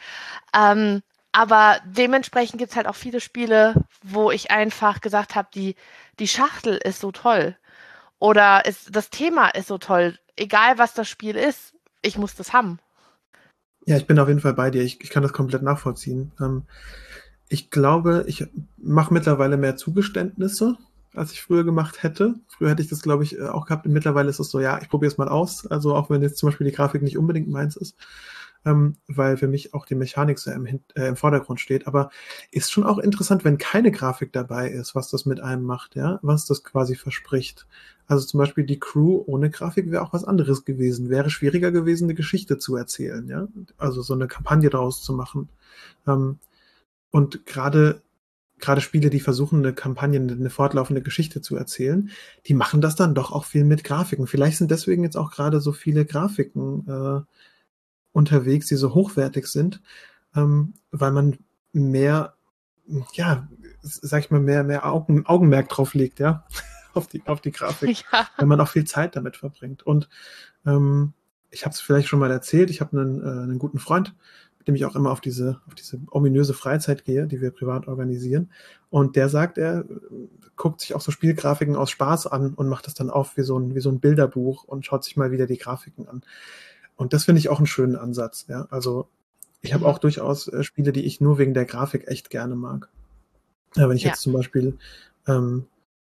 Ähm, 0.53 1.01
aber 1.31 1.79
dementsprechend 1.85 2.59
gibt 2.59 2.71
es 2.71 2.77
halt 2.77 2.87
auch 2.87 2.95
viele 2.95 3.19
Spiele, 3.19 3.73
wo 4.03 4.29
ich 4.29 4.51
einfach 4.51 5.01
gesagt 5.01 5.35
habe, 5.35 5.47
die, 5.53 5.75
die 6.19 6.27
Schachtel 6.27 6.77
ist 6.83 6.99
so 6.99 7.11
toll. 7.11 7.55
Oder 8.19 8.65
ist, 8.65 8.95
das 8.95 9.09
Thema 9.09 9.49
ist 9.49 9.67
so 9.67 9.77
toll. 9.77 10.19
Egal 10.35 10.77
was 10.77 10.93
das 10.93 11.09
Spiel 11.09 11.35
ist, 11.35 11.73
ich 12.01 12.17
muss 12.17 12.35
das 12.35 12.53
haben. 12.53 12.79
Ja, 13.85 13.97
ich 13.97 14.05
bin 14.05 14.19
auf 14.19 14.27
jeden 14.27 14.39
Fall 14.39 14.53
bei 14.53 14.69
dir. 14.69 14.83
Ich, 14.83 15.01
ich 15.01 15.09
kann 15.09 15.23
das 15.23 15.33
komplett 15.33 15.63
nachvollziehen. 15.63 16.31
Ähm, 16.39 16.63
ich 17.49 17.69
glaube, 17.69 18.25
ich 18.27 18.45
mache 18.77 19.13
mittlerweile 19.13 19.57
mehr 19.57 19.75
Zugeständnisse, 19.75 20.77
als 21.15 21.31
ich 21.31 21.41
früher 21.41 21.63
gemacht 21.63 22.03
hätte. 22.03 22.35
Früher 22.47 22.69
hätte 22.69 22.81
ich 22.81 22.89
das, 22.89 23.01
glaube 23.01 23.23
ich, 23.23 23.39
auch 23.41 23.65
gehabt. 23.65 23.85
Und 23.85 23.93
mittlerweile 23.93 24.29
ist 24.29 24.39
es 24.39 24.49
so, 24.49 24.59
ja, 24.59 24.81
ich 24.81 24.89
probiere 24.89 25.11
es 25.11 25.17
mal 25.17 25.29
aus. 25.29 25.65
Also 25.67 25.95
auch 25.95 26.09
wenn 26.09 26.21
jetzt 26.21 26.37
zum 26.37 26.49
Beispiel 26.49 26.65
die 26.65 26.73
Grafik 26.73 27.01
nicht 27.01 27.17
unbedingt 27.17 27.49
meins 27.49 27.75
ist 27.75 27.95
ähm, 28.65 28.95
weil 29.07 29.37
für 29.37 29.47
mich 29.47 29.73
auch 29.73 29.85
die 29.85 29.95
Mechanik 29.95 30.39
so 30.39 30.51
im, 30.51 30.65
äh, 30.65 31.07
im 31.07 31.15
Vordergrund 31.15 31.59
steht. 31.59 31.87
Aber 31.87 32.09
ist 32.51 32.71
schon 32.71 32.83
auch 32.83 32.97
interessant, 32.97 33.43
wenn 33.43 33.57
keine 33.57 33.91
Grafik 33.91 34.31
dabei 34.31 34.69
ist, 34.69 34.95
was 34.95 35.09
das 35.09 35.25
mit 35.25 35.39
einem 35.41 35.63
macht, 35.63 35.95
ja, 35.95 36.19
was 36.21 36.45
das 36.45 36.63
quasi 36.63 36.95
verspricht. 36.95 37.67
Also 38.07 38.25
zum 38.25 38.39
Beispiel 38.39 38.65
die 38.65 38.79
Crew 38.79 39.23
ohne 39.25 39.49
Grafik 39.49 39.91
wäre 39.91 40.03
auch 40.03 40.13
was 40.13 40.23
anderes 40.25 40.65
gewesen. 40.65 41.09
Wäre 41.09 41.29
schwieriger 41.29 41.71
gewesen, 41.71 42.05
eine 42.05 42.15
Geschichte 42.15 42.57
zu 42.57 42.75
erzählen, 42.75 43.27
ja. 43.27 43.47
Also 43.77 44.01
so 44.01 44.13
eine 44.13 44.27
Kampagne 44.27 44.69
daraus 44.69 45.01
zu 45.01 45.13
machen. 45.13 45.49
Ähm, 46.07 46.39
und 47.11 47.45
gerade 47.45 48.01
gerade 48.63 48.81
Spiele, 48.81 49.09
die 49.09 49.19
versuchen, 49.19 49.59
eine 49.59 49.73
Kampagne, 49.73 50.19
eine 50.19 50.49
fortlaufende 50.49 51.01
Geschichte 51.01 51.41
zu 51.41 51.55
erzählen, 51.55 52.09
die 52.47 52.53
machen 52.53 52.81
das 52.81 52.95
dann 52.95 53.13
doch 53.13 53.31
auch 53.31 53.45
viel 53.45 53.65
mit 53.65 53.83
Grafiken. 53.83 54.25
Vielleicht 54.25 54.57
sind 54.57 54.71
deswegen 54.71 55.03
jetzt 55.03 55.17
auch 55.17 55.31
gerade 55.31 55.59
so 55.59 55.73
viele 55.73 56.05
Grafiken 56.05 56.87
äh, 56.87 57.21
unterwegs, 58.13 58.67
die 58.67 58.75
so 58.75 58.93
hochwertig 58.93 59.47
sind, 59.47 59.81
ähm, 60.35 60.73
weil 60.91 61.11
man 61.11 61.37
mehr, 61.73 62.35
ja, 63.13 63.47
sag 63.81 64.23
ich 64.23 64.31
mal, 64.31 64.39
mehr, 64.39 64.63
mehr 64.63 64.85
Augen, 64.85 65.25
Augenmerk 65.25 65.69
drauf 65.69 65.93
legt, 65.93 66.19
ja, 66.19 66.45
auf 66.93 67.07
die, 67.07 67.21
auf 67.25 67.41
die 67.41 67.51
Grafik, 67.51 68.05
ja. 68.11 68.27
wenn 68.37 68.47
man 68.47 68.61
auch 68.61 68.69
viel 68.69 68.85
Zeit 68.85 69.15
damit 69.15 69.35
verbringt. 69.35 69.83
Und 69.83 70.07
ähm, 70.65 71.13
ich 71.49 71.65
habe 71.65 71.73
es 71.73 71.81
vielleicht 71.81 72.07
schon 72.07 72.19
mal 72.19 72.31
erzählt, 72.31 72.69
ich 72.69 72.81
habe 72.81 72.99
einen, 72.99 73.21
äh, 73.21 73.43
einen 73.43 73.59
guten 73.59 73.79
Freund, 73.79 74.15
dem 74.67 74.75
ich 74.75 74.85
auch 74.85 74.95
immer 74.95 75.11
auf 75.11 75.21
diese, 75.21 75.61
auf 75.67 75.75
diese 75.75 75.99
ominöse 76.11 76.53
Freizeit 76.53 77.05
gehe, 77.05 77.27
die 77.27 77.41
wir 77.41 77.51
privat 77.51 77.87
organisieren. 77.87 78.51
Und 78.89 79.15
der 79.15 79.29
sagt, 79.29 79.57
er 79.57 79.85
guckt 80.55 80.81
sich 80.81 80.93
auch 80.93 81.01
so 81.01 81.11
Spielgrafiken 81.11 81.75
aus 81.75 81.89
Spaß 81.91 82.27
an 82.27 82.53
und 82.53 82.69
macht 82.69 82.87
das 82.87 82.93
dann 82.93 83.09
auf 83.09 83.37
wie 83.37 83.41
so 83.41 83.57
ein, 83.57 83.75
wie 83.75 83.79
so 83.79 83.89
ein 83.89 83.99
Bilderbuch 83.99 84.63
und 84.63 84.85
schaut 84.85 85.03
sich 85.03 85.17
mal 85.17 85.31
wieder 85.31 85.47
die 85.47 85.57
Grafiken 85.57 86.07
an. 86.07 86.23
Und 86.95 87.13
das 87.13 87.25
finde 87.25 87.39
ich 87.39 87.49
auch 87.49 87.57
einen 87.57 87.67
schönen 87.67 87.95
Ansatz. 87.95 88.45
Ja? 88.47 88.67
Also 88.69 89.07
ich 89.61 89.73
habe 89.73 89.85
auch 89.85 89.97
durchaus 89.97 90.47
äh, 90.47 90.63
Spiele, 90.63 90.91
die 90.91 91.05
ich 91.05 91.21
nur 91.21 91.37
wegen 91.37 91.53
der 91.53 91.65
Grafik 91.65 92.07
echt 92.07 92.29
gerne 92.29 92.55
mag. 92.55 92.89
Ja, 93.75 93.89
wenn 93.89 93.97
ich 93.97 94.03
ja. 94.03 94.09
jetzt 94.09 94.21
zum 94.21 94.33
Beispiel 94.33 94.77
ähm, 95.27 95.65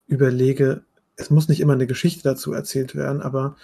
überlege, 0.07 0.83
es 1.17 1.31
muss 1.31 1.49
nicht 1.49 1.61
immer 1.61 1.75
eine 1.75 1.87
Geschichte 1.87 2.23
dazu 2.23 2.53
erzählt 2.53 2.97
werden, 2.97 3.23
aber 3.23 3.57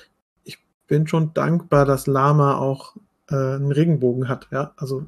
ich 0.45 0.59
bin 0.87 1.07
schon 1.09 1.35
dankbar, 1.35 1.85
dass 1.85 2.07
Lama 2.07 2.59
auch 2.59 2.97
äh, 3.29 3.35
einen 3.35 3.73
Regenbogen 3.73 4.29
hat. 4.29 4.49
Ja, 4.51 4.73
also 4.77 5.07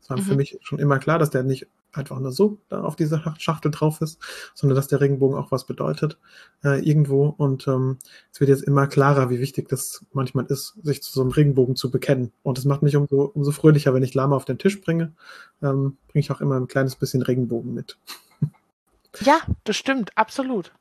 es 0.00 0.10
war 0.10 0.18
mhm. 0.18 0.22
für 0.22 0.36
mich 0.36 0.58
schon 0.62 0.78
immer 0.78 0.98
klar, 0.98 1.18
dass 1.18 1.30
der 1.30 1.42
nicht 1.42 1.66
einfach 1.92 2.18
nur 2.18 2.32
so 2.32 2.58
da 2.68 2.82
auf 2.82 2.96
dieser 2.96 3.22
Schachtel 3.38 3.70
drauf 3.70 4.00
ist, 4.00 4.18
sondern 4.54 4.76
dass 4.76 4.88
der 4.88 5.00
Regenbogen 5.00 5.36
auch 5.36 5.50
was 5.52 5.66
bedeutet 5.66 6.18
äh, 6.64 6.80
irgendwo. 6.80 7.26
Und 7.26 7.68
ähm, 7.68 7.98
es 8.32 8.40
wird 8.40 8.48
jetzt 8.48 8.64
immer 8.64 8.86
klarer, 8.86 9.30
wie 9.30 9.40
wichtig 9.40 9.68
das 9.68 10.04
manchmal 10.12 10.46
ist, 10.46 10.74
sich 10.82 11.02
zu 11.02 11.12
so 11.12 11.20
einem 11.20 11.30
Regenbogen 11.30 11.76
zu 11.76 11.90
bekennen. 11.90 12.32
Und 12.42 12.58
es 12.58 12.64
macht 12.64 12.82
mich 12.82 12.96
umso, 12.96 13.24
umso 13.24 13.52
fröhlicher, 13.52 13.92
wenn 13.94 14.02
ich 14.02 14.14
Lama 14.14 14.36
auf 14.36 14.44
den 14.44 14.58
Tisch 14.58 14.80
bringe, 14.80 15.12
ähm, 15.62 15.96
bringe 16.08 16.20
ich 16.20 16.30
auch 16.30 16.40
immer 16.40 16.56
ein 16.56 16.68
kleines 16.68 16.96
bisschen 16.96 17.22
Regenbogen 17.22 17.74
mit. 17.74 17.98
Ja, 19.20 19.40
das 19.64 19.76
stimmt, 19.76 20.16
absolut. 20.16 20.72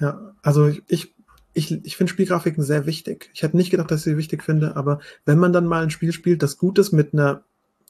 Ja, 0.00 0.32
also 0.42 0.66
ich, 0.66 0.82
ich 0.88 1.14
ich, 1.52 1.72
ich 1.84 1.96
finde 1.96 2.12
Spielgrafiken 2.12 2.62
sehr 2.62 2.86
wichtig. 2.86 3.30
Ich 3.34 3.42
hätte 3.42 3.56
nicht 3.56 3.70
gedacht, 3.70 3.90
dass 3.90 4.00
ich 4.00 4.12
sie 4.12 4.16
wichtig 4.16 4.42
finde, 4.42 4.76
aber 4.76 5.00
wenn 5.24 5.38
man 5.38 5.52
dann 5.52 5.66
mal 5.66 5.82
ein 5.82 5.90
Spiel 5.90 6.12
spielt, 6.12 6.42
das 6.42 6.58
gut 6.58 6.78
ist 6.78 6.92
mit 6.92 7.12
einer 7.12 7.42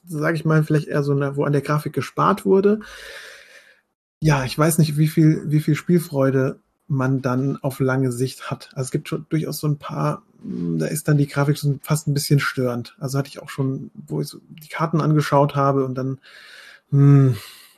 sage 0.05 0.35
ich 0.35 0.45
mal, 0.45 0.63
vielleicht 0.63 0.87
eher 0.87 1.03
so 1.03 1.11
eine, 1.11 1.35
wo 1.35 1.43
an 1.43 1.53
der 1.53 1.61
Grafik 1.61 1.93
gespart 1.93 2.45
wurde. 2.45 2.79
Ja, 4.19 4.43
ich 4.43 4.57
weiß 4.57 4.77
nicht, 4.77 4.97
wie 4.97 5.07
viel, 5.07 5.43
wie 5.45 5.59
viel 5.59 5.75
Spielfreude 5.75 6.59
man 6.87 7.21
dann 7.21 7.57
auf 7.57 7.79
lange 7.79 8.11
Sicht 8.11 8.51
hat. 8.51 8.69
Also 8.73 8.87
es 8.87 8.91
gibt 8.91 9.07
schon 9.07 9.25
durchaus 9.29 9.59
so 9.59 9.67
ein 9.67 9.77
paar, 9.77 10.23
hm, 10.43 10.79
da 10.79 10.87
ist 10.87 11.07
dann 11.07 11.17
die 11.17 11.27
Grafik 11.27 11.57
schon 11.57 11.79
fast 11.81 12.07
ein 12.07 12.13
bisschen 12.13 12.39
störend. 12.39 12.95
Also 12.99 13.17
hatte 13.17 13.29
ich 13.29 13.41
auch 13.41 13.49
schon, 13.49 13.91
wo 13.93 14.21
ich 14.21 14.27
so 14.27 14.39
die 14.49 14.67
Karten 14.67 15.01
angeschaut 15.01 15.55
habe 15.55 15.85
und 15.85 15.95
dann, 15.95 16.19
hm, 16.89 17.37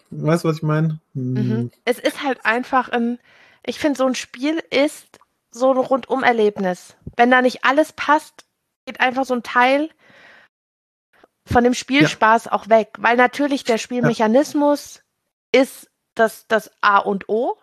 weißt 0.10 0.44
du, 0.44 0.48
was 0.48 0.58
ich 0.58 0.64
meine? 0.64 1.00
Hm. 1.14 1.34
Mhm. 1.34 1.72
Es 1.86 2.00
ist 2.00 2.24
halt 2.24 2.40
einfach 2.44 2.90
ein, 2.90 3.20
ich 3.66 3.80
finde, 3.80 3.98
so 3.98 4.06
ein 4.06 4.16
Spiel 4.16 4.62
ist 4.72 5.20
so 5.54 5.72
ein 5.72 5.78
Rundum-Erlebnis. 5.78 6.96
Wenn 7.16 7.32
da 7.32 7.42
nicht 7.42 7.64
alles 7.64 7.94
passt, 7.94 8.46
geht 8.86 9.00
einfach 9.00 9.26
so 9.26 9.36
ein 9.36 9.44
Teil 9.44 9.90
von 11.46 11.64
dem 11.64 11.74
Spielspaß 11.74 12.46
ja. 12.46 12.52
auch 12.54 12.70
weg, 12.70 12.94
weil 13.00 13.18
natürlich 13.18 13.64
der 13.64 13.78
Spielmechanismus 13.78 15.04
ja. 15.54 15.62
ist 15.62 15.90
das, 16.16 16.48
das 16.48 16.72
A 16.82 16.98
und 17.00 17.30
O. 17.30 17.58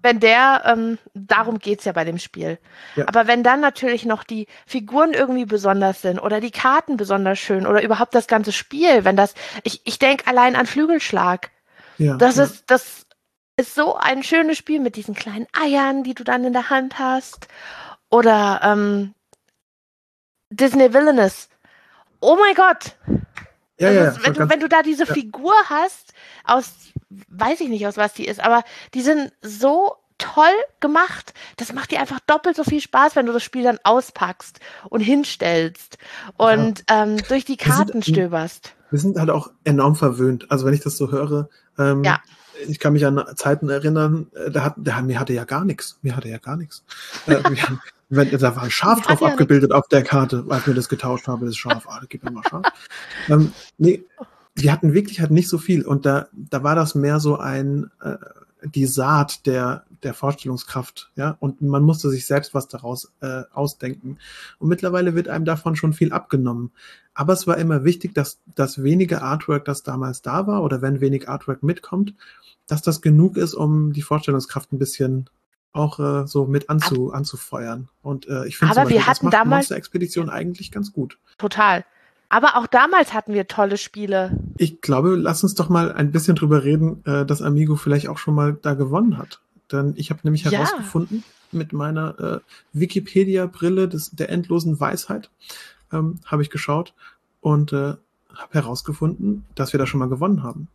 Wenn 0.00 0.20
der, 0.20 0.62
ähm, 0.64 0.98
darum 1.14 1.58
geht's 1.58 1.84
ja 1.84 1.90
bei 1.90 2.04
dem 2.04 2.18
Spiel. 2.18 2.60
Ja. 2.94 3.08
Aber 3.08 3.26
wenn 3.26 3.42
dann 3.42 3.60
natürlich 3.60 4.04
noch 4.04 4.22
die 4.22 4.46
Figuren 4.64 5.12
irgendwie 5.12 5.44
besonders 5.44 6.02
sind 6.02 6.20
oder 6.20 6.40
die 6.40 6.52
Karten 6.52 6.96
besonders 6.96 7.40
schön 7.40 7.66
oder 7.66 7.82
überhaupt 7.82 8.14
das 8.14 8.28
ganze 8.28 8.52
Spiel, 8.52 9.04
wenn 9.04 9.16
das, 9.16 9.34
ich, 9.64 9.80
ich 9.84 9.98
denke 9.98 10.28
allein 10.28 10.54
an 10.54 10.66
Flügelschlag. 10.66 11.50
Ja, 11.98 12.16
das 12.16 12.38
ist, 12.38 12.70
das 12.70 13.07
ist 13.58 13.74
so 13.74 13.96
ein 13.96 14.22
schönes 14.22 14.56
Spiel 14.56 14.80
mit 14.80 14.96
diesen 14.96 15.14
kleinen 15.14 15.46
Eiern, 15.52 16.04
die 16.04 16.14
du 16.14 16.24
dann 16.24 16.44
in 16.44 16.52
der 16.52 16.70
Hand 16.70 16.98
hast. 16.98 17.48
Oder 18.10 18.60
ähm, 18.62 19.14
Disney 20.50 20.94
Villainous 20.94 21.48
oh 22.20 22.36
mein 22.38 22.54
Gott. 22.54 22.96
Ja, 23.78 23.90
ja, 23.90 24.08
ist, 24.08 24.24
wenn, 24.24 24.34
du, 24.34 24.50
wenn 24.50 24.60
du 24.60 24.68
da 24.68 24.82
diese 24.82 25.04
ja. 25.04 25.14
Figur 25.14 25.54
hast, 25.68 26.12
aus, 26.44 26.72
weiß 27.28 27.60
ich 27.60 27.68
nicht, 27.68 27.86
aus 27.86 27.96
was 27.96 28.12
die 28.12 28.26
ist, 28.26 28.40
aber 28.40 28.64
die 28.94 29.02
sind 29.02 29.32
so 29.40 29.94
toll 30.18 30.54
gemacht. 30.80 31.32
Das 31.58 31.72
macht 31.72 31.92
dir 31.92 32.00
einfach 32.00 32.18
doppelt 32.26 32.56
so 32.56 32.64
viel 32.64 32.80
Spaß, 32.80 33.14
wenn 33.14 33.26
du 33.26 33.32
das 33.32 33.44
Spiel 33.44 33.62
dann 33.62 33.78
auspackst 33.84 34.58
und 34.88 35.00
hinstellst 35.00 35.96
und 36.36 36.84
ja. 36.90 37.04
ähm, 37.04 37.18
durch 37.28 37.44
die 37.44 37.56
Karten 37.56 37.94
wir 37.94 38.02
sind, 38.02 38.16
stöberst. 38.16 38.74
Wir 38.90 38.98
sind 38.98 39.16
halt 39.16 39.30
auch 39.30 39.50
enorm 39.62 39.94
verwöhnt. 39.94 40.50
Also 40.50 40.66
wenn 40.66 40.74
ich 40.74 40.80
das 40.80 40.96
so 40.96 41.12
höre, 41.12 41.48
ähm, 41.78 42.02
ja. 42.02 42.20
Ich 42.66 42.78
kann 42.78 42.92
mich 42.92 43.06
an 43.06 43.22
Zeiten 43.36 43.68
erinnern, 43.68 44.28
äh, 44.34 44.50
da 44.50 44.64
hat, 44.64 44.74
der, 44.76 45.02
mir 45.02 45.20
hatte 45.20 45.32
ja 45.32 45.44
gar 45.44 45.64
nichts. 45.64 45.98
Mir 46.02 46.16
hatte 46.16 46.28
ja 46.28 46.38
gar 46.38 46.56
nichts. 46.56 46.84
Äh, 47.26 47.36
wenn, 48.08 48.30
da 48.30 48.56
war 48.56 48.62
ein 48.62 48.70
Schaf 48.70 49.02
drauf 49.02 49.20
ja 49.20 49.28
abgebildet 49.28 49.72
auf 49.72 49.88
der 49.88 50.02
Karte, 50.02 50.44
als 50.48 50.66
wir 50.66 50.74
das 50.74 50.88
getauscht 50.88 51.28
haben, 51.28 51.44
das 51.44 51.56
Schaf, 51.56 51.86
ah, 51.88 52.00
gib 52.08 52.24
mir 52.24 52.30
mal 52.30 52.42
Schaf. 52.48 52.66
ähm, 53.28 53.52
nee, 53.76 54.04
die 54.56 54.70
hatten 54.70 54.94
wirklich 54.94 55.20
halt 55.20 55.30
nicht 55.30 55.48
so 55.48 55.58
viel. 55.58 55.86
Und 55.86 56.06
da, 56.06 56.28
da 56.32 56.62
war 56.62 56.74
das 56.74 56.94
mehr 56.94 57.20
so 57.20 57.38
ein, 57.38 57.90
äh, 58.02 58.16
die 58.64 58.86
Saat 58.86 59.46
der, 59.46 59.84
der 60.02 60.14
Vorstellungskraft, 60.14 61.10
ja, 61.16 61.36
und 61.40 61.60
man 61.60 61.82
musste 61.82 62.10
sich 62.10 62.26
selbst 62.26 62.54
was 62.54 62.68
daraus 62.68 63.12
äh, 63.20 63.42
ausdenken. 63.52 64.18
Und 64.58 64.68
mittlerweile 64.68 65.14
wird 65.14 65.28
einem 65.28 65.44
davon 65.44 65.76
schon 65.76 65.92
viel 65.92 66.12
abgenommen. 66.12 66.72
Aber 67.14 67.32
es 67.32 67.46
war 67.46 67.56
immer 67.56 67.84
wichtig, 67.84 68.14
dass 68.14 68.40
das 68.54 68.82
wenige 68.82 69.22
Artwork, 69.22 69.64
das 69.64 69.82
damals 69.82 70.22
da 70.22 70.46
war, 70.46 70.62
oder 70.62 70.82
wenn 70.82 71.00
wenig 71.00 71.28
Artwork 71.28 71.62
mitkommt, 71.62 72.14
dass 72.66 72.82
das 72.82 73.00
genug 73.00 73.36
ist, 73.36 73.54
um 73.54 73.92
die 73.92 74.02
Vorstellungskraft 74.02 74.72
ein 74.72 74.78
bisschen 74.78 75.28
auch 75.72 75.98
äh, 75.98 76.26
so 76.26 76.46
mit 76.46 76.70
anzu, 76.70 77.12
anzufeuern. 77.12 77.88
Und 78.02 78.28
äh, 78.28 78.46
ich 78.46 78.58
finde, 78.58 78.74
hatten 78.74 78.94
das 78.94 79.20
damals 79.20 79.46
Monster 79.46 79.76
Expedition 79.76 80.30
eigentlich 80.30 80.72
ganz 80.72 80.92
gut. 80.92 81.18
Total. 81.38 81.84
Aber 82.28 82.56
auch 82.56 82.66
damals 82.66 83.14
hatten 83.14 83.32
wir 83.32 83.48
tolle 83.48 83.78
Spiele. 83.78 84.38
Ich 84.58 84.80
glaube, 84.80 85.16
lass 85.16 85.42
uns 85.42 85.54
doch 85.54 85.68
mal 85.68 85.92
ein 85.92 86.12
bisschen 86.12 86.36
drüber 86.36 86.64
reden, 86.64 87.02
äh, 87.06 87.24
dass 87.24 87.40
Amigo 87.40 87.76
vielleicht 87.76 88.08
auch 88.08 88.18
schon 88.18 88.34
mal 88.34 88.58
da 88.60 88.74
gewonnen 88.74 89.16
hat. 89.16 89.40
Denn 89.72 89.94
ich 89.96 90.10
habe 90.10 90.20
nämlich 90.24 90.44
herausgefunden 90.44 91.24
mit 91.52 91.72
meiner 91.72 92.18
äh, 92.18 92.40
Wikipedia-Brille 92.72 93.88
der 93.88 94.28
endlosen 94.28 94.78
Weisheit, 94.78 95.30
ähm, 95.92 96.20
habe 96.26 96.42
ich 96.42 96.50
geschaut 96.50 96.94
und 97.40 97.72
äh, 97.72 97.94
habe 98.34 98.52
herausgefunden, 98.52 99.44
dass 99.54 99.72
wir 99.72 99.78
da 99.78 99.86
schon 99.86 100.00
mal 100.00 100.08
gewonnen 100.08 100.42
haben. 100.42 100.68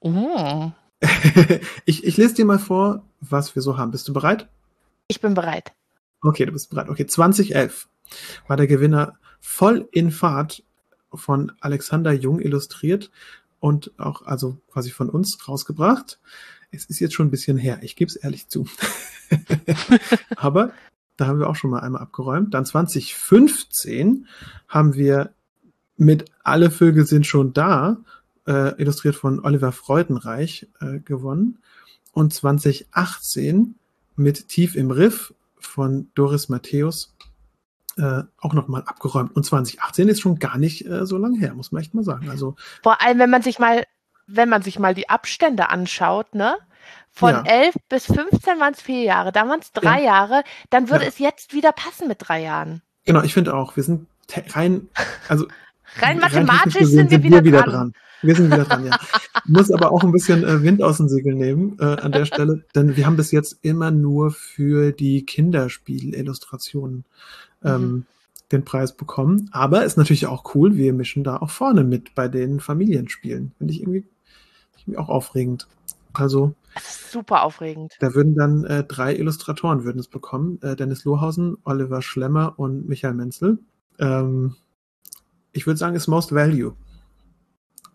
Oh. 0.00 0.70
ich, 1.84 2.04
ich 2.04 2.16
lese 2.16 2.34
dir 2.34 2.44
mal 2.44 2.58
vor, 2.58 3.02
was 3.20 3.54
wir 3.54 3.62
so 3.62 3.76
haben. 3.76 3.90
Bist 3.90 4.08
du 4.08 4.12
bereit? 4.12 4.48
Ich 5.08 5.20
bin 5.20 5.34
bereit. 5.34 5.72
Okay, 6.22 6.46
du 6.46 6.52
bist 6.52 6.70
bereit. 6.70 6.88
Okay, 6.88 7.06
2011 7.06 7.88
war 8.48 8.56
der 8.56 8.66
Gewinner 8.66 9.14
voll 9.40 9.88
in 9.92 10.10
Fahrt 10.10 10.62
von 11.16 11.52
Alexander 11.60 12.12
Jung 12.12 12.40
illustriert 12.40 13.10
und 13.60 13.92
auch 13.98 14.22
also 14.22 14.58
quasi 14.70 14.90
von 14.90 15.08
uns 15.08 15.48
rausgebracht. 15.48 16.20
Es 16.70 16.84
ist 16.86 17.00
jetzt 17.00 17.14
schon 17.14 17.28
ein 17.28 17.30
bisschen 17.30 17.56
her, 17.56 17.78
ich 17.82 17.96
gebe 17.96 18.08
es 18.08 18.16
ehrlich 18.16 18.48
zu. 18.48 18.66
Aber 20.36 20.72
da 21.16 21.26
haben 21.26 21.38
wir 21.38 21.48
auch 21.48 21.56
schon 21.56 21.70
mal 21.70 21.80
einmal 21.80 22.02
abgeräumt. 22.02 22.54
Dann 22.54 22.66
2015 22.66 24.26
haben 24.68 24.94
wir 24.94 25.32
mit 25.96 26.26
Alle 26.42 26.70
Vögel 26.70 27.06
sind 27.06 27.26
schon 27.26 27.52
da, 27.52 27.98
äh, 28.46 28.80
illustriert 28.80 29.16
von 29.16 29.40
Oliver 29.40 29.72
Freudenreich, 29.72 30.68
äh, 30.80 31.00
gewonnen. 31.00 31.58
Und 32.12 32.34
2018 32.34 33.76
mit 34.14 34.48
Tief 34.48 34.76
im 34.76 34.90
Riff 34.90 35.34
von 35.58 36.08
Doris 36.14 36.48
Matthäus 36.48 37.14
äh, 37.96 38.22
auch 38.38 38.52
nochmal 38.52 38.82
abgeräumt. 38.86 39.34
Und 39.34 39.44
2018 39.44 40.08
ist 40.08 40.20
schon 40.20 40.38
gar 40.38 40.58
nicht 40.58 40.86
äh, 40.86 41.06
so 41.06 41.16
lange 41.16 41.38
her, 41.38 41.54
muss 41.54 41.72
man 41.72 41.82
echt 41.82 41.94
mal 41.94 42.04
sagen. 42.04 42.28
Also 42.30 42.56
vor 42.82 43.00
allem, 43.02 43.18
wenn 43.18 43.30
man 43.30 43.42
sich 43.42 43.58
mal, 43.58 43.84
wenn 44.26 44.48
man 44.48 44.62
sich 44.62 44.78
mal 44.78 44.94
die 44.94 45.08
Abstände 45.08 45.70
anschaut, 45.70 46.34
ne? 46.34 46.56
Von 47.10 47.30
ja. 47.30 47.42
11 47.46 47.74
bis 47.88 48.06
15 48.06 48.60
waren 48.60 48.74
es 48.74 48.82
vier 48.82 49.02
Jahre, 49.02 49.32
dann 49.32 49.48
waren 49.48 49.60
es 49.60 49.72
drei 49.72 50.00
ja. 50.00 50.06
Jahre, 50.06 50.42
dann 50.68 50.90
würde 50.90 51.04
ja. 51.04 51.08
es 51.08 51.18
jetzt 51.18 51.54
wieder 51.54 51.72
passen 51.72 52.08
mit 52.08 52.18
drei 52.20 52.42
Jahren. 52.42 52.82
Genau, 53.06 53.22
ich 53.22 53.32
finde 53.32 53.54
auch, 53.54 53.76
wir 53.76 53.82
sind 53.82 54.06
rein, 54.50 54.88
also 55.28 55.46
rein 55.98 56.18
mathematisch 56.18 56.76
rein 56.76 56.86
sind, 56.86 57.10
wir 57.10 57.22
wieder, 57.22 57.42
wieder 57.42 57.62
dran. 57.62 57.70
dran. 57.70 57.92
Wir 58.22 58.34
sind 58.34 58.46
wieder 58.52 58.64
dran, 58.64 58.86
ja. 58.86 58.98
Muss 59.46 59.70
aber 59.70 59.92
auch 59.92 60.02
ein 60.02 60.12
bisschen 60.12 60.42
äh, 60.44 60.62
Wind 60.62 60.82
aus 60.82 60.98
den 60.98 61.08
Segeln 61.08 61.38
nehmen 61.38 61.78
äh, 61.80 61.84
an 61.84 62.12
der 62.12 62.24
Stelle, 62.24 62.64
denn 62.74 62.96
wir 62.96 63.06
haben 63.06 63.16
bis 63.16 63.30
jetzt 63.30 63.58
immer 63.62 63.90
nur 63.90 64.30
für 64.30 64.92
die 64.92 65.24
Kinderspielillustrationen 65.24 67.04
ähm, 67.64 67.80
mhm. 67.80 68.06
den 68.52 68.64
Preis 68.64 68.96
bekommen. 68.96 69.48
Aber 69.52 69.84
ist 69.84 69.96
natürlich 69.96 70.26
auch 70.26 70.54
cool, 70.54 70.76
wir 70.76 70.92
mischen 70.92 71.24
da 71.24 71.38
auch 71.38 71.50
vorne 71.50 71.84
mit 71.84 72.14
bei 72.14 72.28
den 72.28 72.60
Familienspielen. 72.60 73.52
Finde 73.58 73.72
ich 73.72 73.80
irgendwie, 73.80 74.04
irgendwie 74.78 74.98
auch 74.98 75.08
aufregend. 75.08 75.66
Also 76.12 76.54
super 77.10 77.42
aufregend. 77.42 77.96
Da 78.00 78.14
würden 78.14 78.34
dann 78.34 78.64
äh, 78.64 78.84
drei 78.84 79.14
Illustratoren 79.14 79.84
würden 79.84 79.98
es 79.98 80.08
bekommen: 80.08 80.60
äh, 80.62 80.76
Dennis 80.76 81.04
Lohausen, 81.04 81.56
Oliver 81.64 82.02
Schlemmer 82.02 82.54
und 82.58 82.88
Michael 82.88 83.14
Menzel. 83.14 83.58
Ähm, 83.98 84.56
ich 85.52 85.66
würde 85.66 85.78
sagen, 85.78 85.96
ist 85.96 86.06
Most 86.06 86.34
Value. 86.34 86.74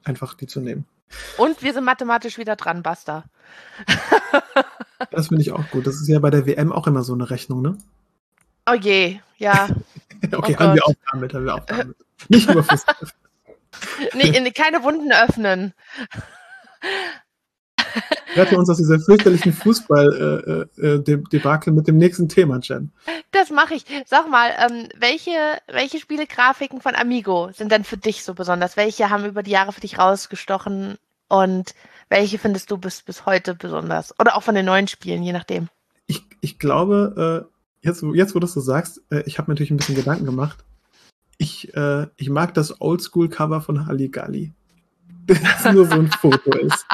Einfach 0.04 0.34
die 0.34 0.48
zu 0.48 0.62
nehmen. 0.62 0.86
Und 1.38 1.62
wir 1.62 1.74
sind 1.74 1.84
mathematisch 1.84 2.38
wieder 2.38 2.56
dran, 2.56 2.84
Basta. 2.84 3.26
das 5.12 5.28
finde 5.28 5.42
ich 5.42 5.52
auch 5.52 5.70
gut. 5.70 5.86
Das 5.86 5.96
ist 5.96 6.08
ja 6.08 6.20
bei 6.20 6.30
der 6.30 6.46
WM 6.46 6.72
auch 6.72 6.88
immer 6.88 7.04
so 7.04 7.14
eine 7.14 7.30
Rechnung, 7.30 7.62
ne? 7.62 7.78
Oh 8.70 8.74
je, 8.74 9.20
ja. 9.38 9.70
okay, 10.34 10.56
oh 10.58 10.60
haben 10.60 10.76
wir 10.76 10.86
auch 10.86 10.94
damit, 11.12 11.34
haben 11.34 11.46
wir 11.46 11.56
auch 11.56 11.66
damit. 11.66 11.96
Nicht 12.30 12.50
nur 12.50 12.64
fürs. 12.64 12.86
nee, 14.14 14.52
keine 14.56 14.84
Wunden 14.84 15.12
öffnen. 15.12 15.74
Rette 18.36 18.58
uns 18.58 18.70
aus 18.70 18.78
dieser 18.78 19.00
fürchterlichen 19.00 19.52
Fußball-Debakel 19.52 21.70
äh, 21.70 21.74
äh, 21.74 21.76
mit 21.76 21.88
dem 21.88 21.98
nächsten 21.98 22.30
Thema, 22.30 22.60
Jen. 22.62 22.92
Das 23.32 23.50
mache 23.50 23.74
ich. 23.74 23.84
Sag 24.06 24.30
mal, 24.30 24.52
ähm, 24.58 24.88
welche, 24.98 25.58
welche 25.68 26.00
Spielegrafiken 26.00 26.80
von 26.80 26.96
Amigo 26.96 27.52
sind 27.52 27.72
denn 27.72 27.84
für 27.84 27.98
dich 27.98 28.24
so 28.24 28.34
besonders? 28.34 28.78
Welche 28.78 29.10
haben 29.10 29.26
über 29.26 29.44
die 29.44 29.52
Jahre 29.52 29.74
für 29.74 29.82
dich 29.82 30.00
rausgestochen 30.00 30.98
und 31.28 31.76
welche 32.08 32.40
findest 32.40 32.72
du 32.72 32.78
bis, 32.78 33.02
bis 33.02 33.26
heute 33.26 33.56
besonders? 33.56 34.18
Oder 34.20 34.38
auch 34.38 34.44
von 34.44 34.56
den 34.56 34.66
neuen 34.66 34.88
Spielen, 34.88 35.24
je 35.24 35.34
nachdem. 35.34 35.68
Ich, 36.08 36.24
ich 36.40 36.60
glaube, 36.60 37.46
äh, 37.46 37.52
jetzt, 37.82 38.04
jetzt 38.14 38.36
wo 38.36 38.40
du 38.40 38.46
es 38.46 38.54
so 38.54 38.62
sagst, 38.62 39.02
äh, 39.10 39.24
ich 39.26 39.38
habe 39.38 39.50
mir 39.50 39.56
natürlich 39.56 39.72
ein 39.72 39.78
bisschen 39.78 39.96
Gedanken 39.96 40.26
gemacht. 40.26 40.64
Ich, 41.38 41.74
äh, 41.76 42.08
ich 42.18 42.30
mag 42.30 42.54
das 42.54 42.80
Oldschool-Cover 42.80 43.62
von 43.62 43.88
Halligalli. 43.88 44.54
Das 45.28 45.74
nur 45.74 45.86
so 45.86 45.96
ein 45.96 46.08
Foto 46.08 46.52
ist. 46.58 46.86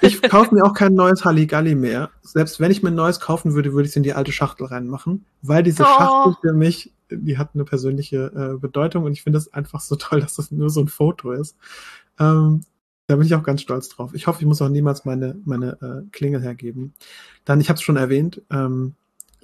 Ich 0.00 0.20
kaufe 0.22 0.54
mir 0.54 0.64
auch 0.64 0.72
kein 0.72 0.94
neues 0.94 1.24
Halligalli 1.24 1.74
mehr. 1.74 2.10
Selbst 2.22 2.58
wenn 2.58 2.70
ich 2.70 2.82
mir 2.82 2.88
ein 2.88 2.94
neues 2.94 3.20
kaufen 3.20 3.54
würde, 3.54 3.72
würde 3.72 3.84
ich 3.84 3.90
es 3.90 3.96
in 3.96 4.02
die 4.02 4.14
alte 4.14 4.32
Schachtel 4.32 4.66
reinmachen, 4.66 5.24
weil 5.42 5.62
diese 5.62 5.84
oh. 5.84 5.86
Schachtel 5.86 6.36
für 6.40 6.52
mich, 6.52 6.92
die 7.10 7.38
hat 7.38 7.50
eine 7.54 7.64
persönliche 7.64 8.32
äh, 8.34 8.58
Bedeutung 8.58 9.04
und 9.04 9.12
ich 9.12 9.22
finde 9.22 9.38
es 9.38 9.52
einfach 9.52 9.80
so 9.80 9.94
toll, 9.96 10.20
dass 10.20 10.34
das 10.34 10.50
nur 10.50 10.70
so 10.70 10.80
ein 10.80 10.88
Foto 10.88 11.32
ist. 11.32 11.56
Ähm, 12.18 12.62
da 13.06 13.16
bin 13.16 13.26
ich 13.26 13.34
auch 13.34 13.42
ganz 13.42 13.60
stolz 13.60 13.88
drauf. 13.88 14.14
Ich 14.14 14.26
hoffe, 14.26 14.40
ich 14.40 14.46
muss 14.46 14.62
auch 14.62 14.70
niemals 14.70 15.04
meine, 15.04 15.36
meine 15.44 15.78
äh, 15.82 16.10
Klingel 16.10 16.40
hergeben. 16.40 16.94
Dann, 17.44 17.60
ich 17.60 17.68
habe 17.68 17.76
es 17.76 17.82
schon 17.82 17.96
erwähnt, 17.96 18.42
ähm, 18.50 18.94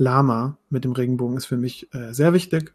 Lama 0.00 0.56
mit 0.70 0.84
dem 0.84 0.92
Regenbogen 0.92 1.36
ist 1.36 1.44
für 1.44 1.58
mich 1.58 1.92
äh, 1.94 2.12
sehr 2.12 2.32
wichtig. 2.32 2.72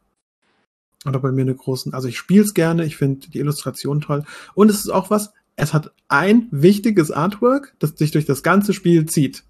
Oder 1.05 1.19
bei 1.19 1.31
mir 1.31 1.41
eine 1.41 1.55
großen, 1.55 1.93
also 1.93 2.07
ich 2.07 2.17
spiele 2.17 2.43
es 2.43 2.53
gerne, 2.53 2.85
ich 2.85 2.97
finde 2.97 3.27
die 3.27 3.39
Illustration 3.39 3.99
toll. 3.99 4.23
Und 4.53 4.69
es 4.69 4.79
ist 4.79 4.89
auch 4.89 5.09
was, 5.09 5.33
es 5.55 5.73
hat 5.73 5.91
ein 6.07 6.47
wichtiges 6.51 7.11
Artwork, 7.11 7.75
das 7.79 7.91
sich 7.97 8.11
durch 8.11 8.25
das 8.25 8.43
ganze 8.43 8.73
Spiel 8.73 9.05
zieht. 9.05 9.43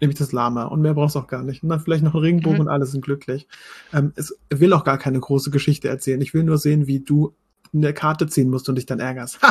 Nämlich 0.00 0.18
das 0.18 0.32
Lama. 0.32 0.64
Und 0.64 0.82
mehr 0.82 0.94
brauchst 0.94 1.14
du 1.14 1.20
auch 1.20 1.28
gar 1.28 1.44
nicht. 1.44 1.62
Und 1.62 1.68
dann 1.68 1.80
vielleicht 1.80 2.02
noch 2.02 2.14
ein 2.14 2.20
Regenbogen 2.20 2.58
mhm. 2.58 2.62
und 2.62 2.68
alle 2.68 2.86
sind 2.86 3.04
glücklich. 3.04 3.46
Ähm, 3.92 4.12
es 4.16 4.36
will 4.50 4.72
auch 4.72 4.84
gar 4.84 4.98
keine 4.98 5.20
große 5.20 5.50
Geschichte 5.50 5.88
erzählen. 5.88 6.20
Ich 6.20 6.34
will 6.34 6.42
nur 6.42 6.58
sehen, 6.58 6.88
wie 6.88 7.00
du 7.00 7.34
eine 7.72 7.94
Karte 7.94 8.26
ziehen 8.26 8.50
musst 8.50 8.68
und 8.68 8.74
dich 8.74 8.86
dann 8.86 8.98
ärgerst. 8.98 9.38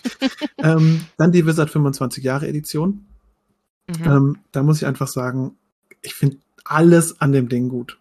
ähm, 0.58 1.02
dann 1.18 1.32
die 1.32 1.46
Wizard 1.46 1.68
25 1.68 2.24
Jahre 2.24 2.48
Edition. 2.48 3.06
Mhm. 3.88 4.04
Ähm, 4.04 4.38
da 4.52 4.62
muss 4.62 4.78
ich 4.78 4.86
einfach 4.86 5.08
sagen, 5.08 5.56
ich 6.02 6.14
finde 6.14 6.38
alles 6.64 7.20
an 7.20 7.32
dem 7.32 7.48
Ding 7.48 7.68
gut. 7.68 7.98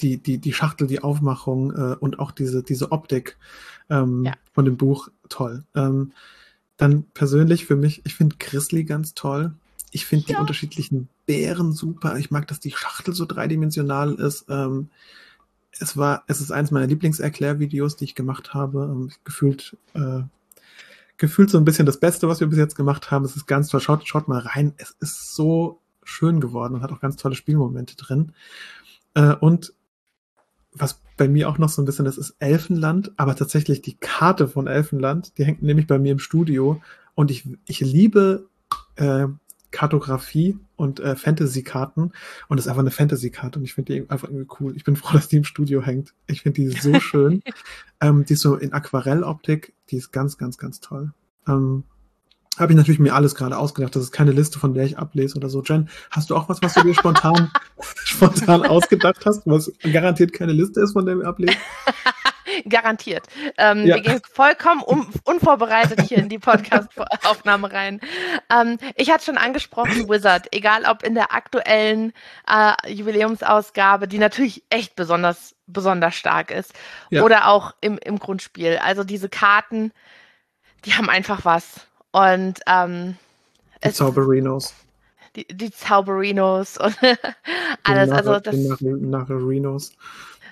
Die, 0.00 0.16
die, 0.16 0.38
die 0.38 0.54
Schachtel, 0.54 0.86
die 0.86 1.02
Aufmachung 1.02 1.72
äh, 1.72 1.96
und 1.96 2.18
auch 2.18 2.30
diese, 2.30 2.62
diese 2.62 2.90
Optik 2.90 3.36
ähm, 3.90 4.24
ja. 4.24 4.32
von 4.54 4.64
dem 4.64 4.78
Buch 4.78 5.08
toll. 5.28 5.64
Ähm, 5.74 6.12
dann 6.78 7.02
persönlich 7.12 7.66
für 7.66 7.76
mich, 7.76 8.00
ich 8.06 8.14
finde 8.14 8.36
Grizzly 8.38 8.84
ganz 8.84 9.12
toll. 9.12 9.52
Ich 9.90 10.06
finde 10.06 10.26
ja. 10.28 10.36
die 10.36 10.40
unterschiedlichen 10.40 11.08
Bären 11.26 11.72
super. 11.72 12.16
Ich 12.16 12.30
mag, 12.30 12.48
dass 12.48 12.60
die 12.60 12.70
Schachtel 12.70 13.14
so 13.14 13.26
dreidimensional 13.26 14.14
ist. 14.14 14.46
Ähm, 14.48 14.88
es 15.78 15.96
war, 15.96 16.24
es 16.26 16.40
ist 16.40 16.50
eines 16.50 16.70
meiner 16.70 16.86
Lieblingserklärvideos, 16.86 17.96
die 17.96 18.04
ich 18.04 18.14
gemacht 18.14 18.54
habe. 18.54 18.84
Ähm, 18.90 19.10
gefühlt, 19.24 19.76
äh, 19.94 20.22
gefühlt 21.18 21.50
so 21.50 21.58
ein 21.58 21.64
bisschen 21.64 21.86
das 21.86 22.00
Beste, 22.00 22.28
was 22.28 22.40
wir 22.40 22.46
bis 22.46 22.58
jetzt 22.58 22.76
gemacht 22.76 23.10
haben. 23.10 23.24
Es 23.24 23.36
ist 23.36 23.46
ganz 23.46 23.68
toll. 23.68 23.80
Schaut, 23.80 24.08
schaut 24.08 24.28
mal 24.28 24.40
rein. 24.40 24.72
Es 24.78 24.96
ist 25.00 25.34
so 25.34 25.78
schön 26.02 26.40
geworden 26.40 26.74
und 26.74 26.82
hat 26.82 26.92
auch 26.92 27.00
ganz 27.00 27.16
tolle 27.16 27.34
Spielmomente 27.34 27.96
drin. 27.96 28.32
Äh, 29.14 29.34
und 29.34 29.72
was 30.72 31.00
bei 31.16 31.28
mir 31.28 31.48
auch 31.48 31.58
noch 31.58 31.68
so 31.68 31.82
ein 31.82 31.84
bisschen, 31.84 32.04
das 32.04 32.16
ist 32.16 32.36
Elfenland, 32.38 33.12
aber 33.16 33.34
tatsächlich 33.36 33.82
die 33.82 33.96
Karte 33.96 34.48
von 34.48 34.66
Elfenland, 34.66 35.36
die 35.38 35.44
hängt 35.44 35.62
nämlich 35.62 35.86
bei 35.86 35.98
mir 35.98 36.12
im 36.12 36.18
Studio 36.18 36.80
und 37.14 37.30
ich, 37.30 37.48
ich 37.66 37.80
liebe 37.80 38.48
äh, 38.96 39.26
Kartografie 39.72 40.58
und 40.76 41.00
äh, 41.00 41.16
Fantasy-Karten 41.16 42.12
und 42.48 42.56
das 42.56 42.66
ist 42.66 42.68
einfach 42.68 42.80
eine 42.80 42.90
Fantasy-Karte 42.90 43.58
und 43.58 43.64
ich 43.64 43.74
finde 43.74 43.92
die 43.92 44.10
einfach 44.10 44.28
irgendwie 44.28 44.48
cool. 44.60 44.76
Ich 44.76 44.84
bin 44.84 44.96
froh, 44.96 45.12
dass 45.14 45.28
die 45.28 45.36
im 45.36 45.44
Studio 45.44 45.82
hängt. 45.82 46.14
Ich 46.26 46.42
finde 46.42 46.60
die 46.60 46.70
so 46.70 46.98
schön. 47.00 47.42
ähm, 48.00 48.24
die 48.24 48.34
ist 48.34 48.40
so 48.40 48.56
in 48.56 48.72
Aquarelloptik, 48.72 49.74
die 49.90 49.96
ist 49.96 50.12
ganz, 50.12 50.38
ganz, 50.38 50.58
ganz 50.58 50.80
toll. 50.80 51.12
Ähm, 51.46 51.84
habe 52.58 52.72
ich 52.72 52.76
natürlich 52.76 53.00
mir 53.00 53.14
alles 53.14 53.34
gerade 53.34 53.56
ausgedacht. 53.56 53.94
Das 53.96 54.02
ist 54.02 54.12
keine 54.12 54.32
Liste, 54.32 54.58
von 54.58 54.74
der 54.74 54.84
ich 54.84 54.98
ablese 54.98 55.36
oder 55.36 55.48
so. 55.48 55.62
Jen, 55.62 55.88
hast 56.10 56.30
du 56.30 56.36
auch 56.36 56.48
was, 56.48 56.60
was 56.62 56.74
du 56.74 56.82
dir 56.82 56.94
spontan, 56.94 57.50
spontan 58.04 58.66
ausgedacht 58.66 59.24
hast, 59.24 59.42
was 59.46 59.72
garantiert 59.92 60.32
keine 60.32 60.52
Liste 60.52 60.80
ist, 60.80 60.92
von 60.92 61.06
der 61.06 61.16
wir 61.16 61.26
ablesen? 61.26 61.56
Garantiert. 62.68 63.26
Ähm, 63.58 63.86
ja. 63.86 63.96
Wir 63.96 64.02
gehen 64.02 64.20
vollkommen 64.32 64.82
um, 64.82 65.08
unvorbereitet 65.24 66.00
hier 66.02 66.18
in 66.18 66.28
die 66.28 66.38
Podcast-Aufnahme 66.38 67.72
rein. 67.72 68.00
Ähm, 68.50 68.78
ich 68.96 69.10
hatte 69.10 69.24
schon 69.24 69.38
angesprochen, 69.38 70.08
Wizard, 70.08 70.48
egal 70.52 70.84
ob 70.84 71.04
in 71.04 71.14
der 71.14 71.32
aktuellen 71.32 72.12
äh, 72.48 72.92
Jubiläumsausgabe, 72.92 74.08
die 74.08 74.18
natürlich 74.18 74.64
echt 74.68 74.96
besonders, 74.96 75.54
besonders 75.66 76.16
stark 76.16 76.50
ist, 76.50 76.74
ja. 77.10 77.22
oder 77.22 77.48
auch 77.48 77.74
im, 77.80 77.98
im 77.98 78.18
Grundspiel. 78.18 78.78
Also 78.82 79.04
diese 79.04 79.28
Karten, 79.28 79.92
die 80.84 80.94
haben 80.94 81.08
einfach 81.08 81.44
was. 81.44 81.86
Und 82.12 82.60
ähm, 82.66 83.16
die 83.84 83.92
Zauberinos. 83.92 84.74
Die, 85.36 85.46
die 85.46 85.70
Zauberinos 85.70 86.76
und 86.76 86.96
alles. 87.84 88.10
also 88.10 88.40
das, 88.40 88.56
Nacharinos. 88.80 89.92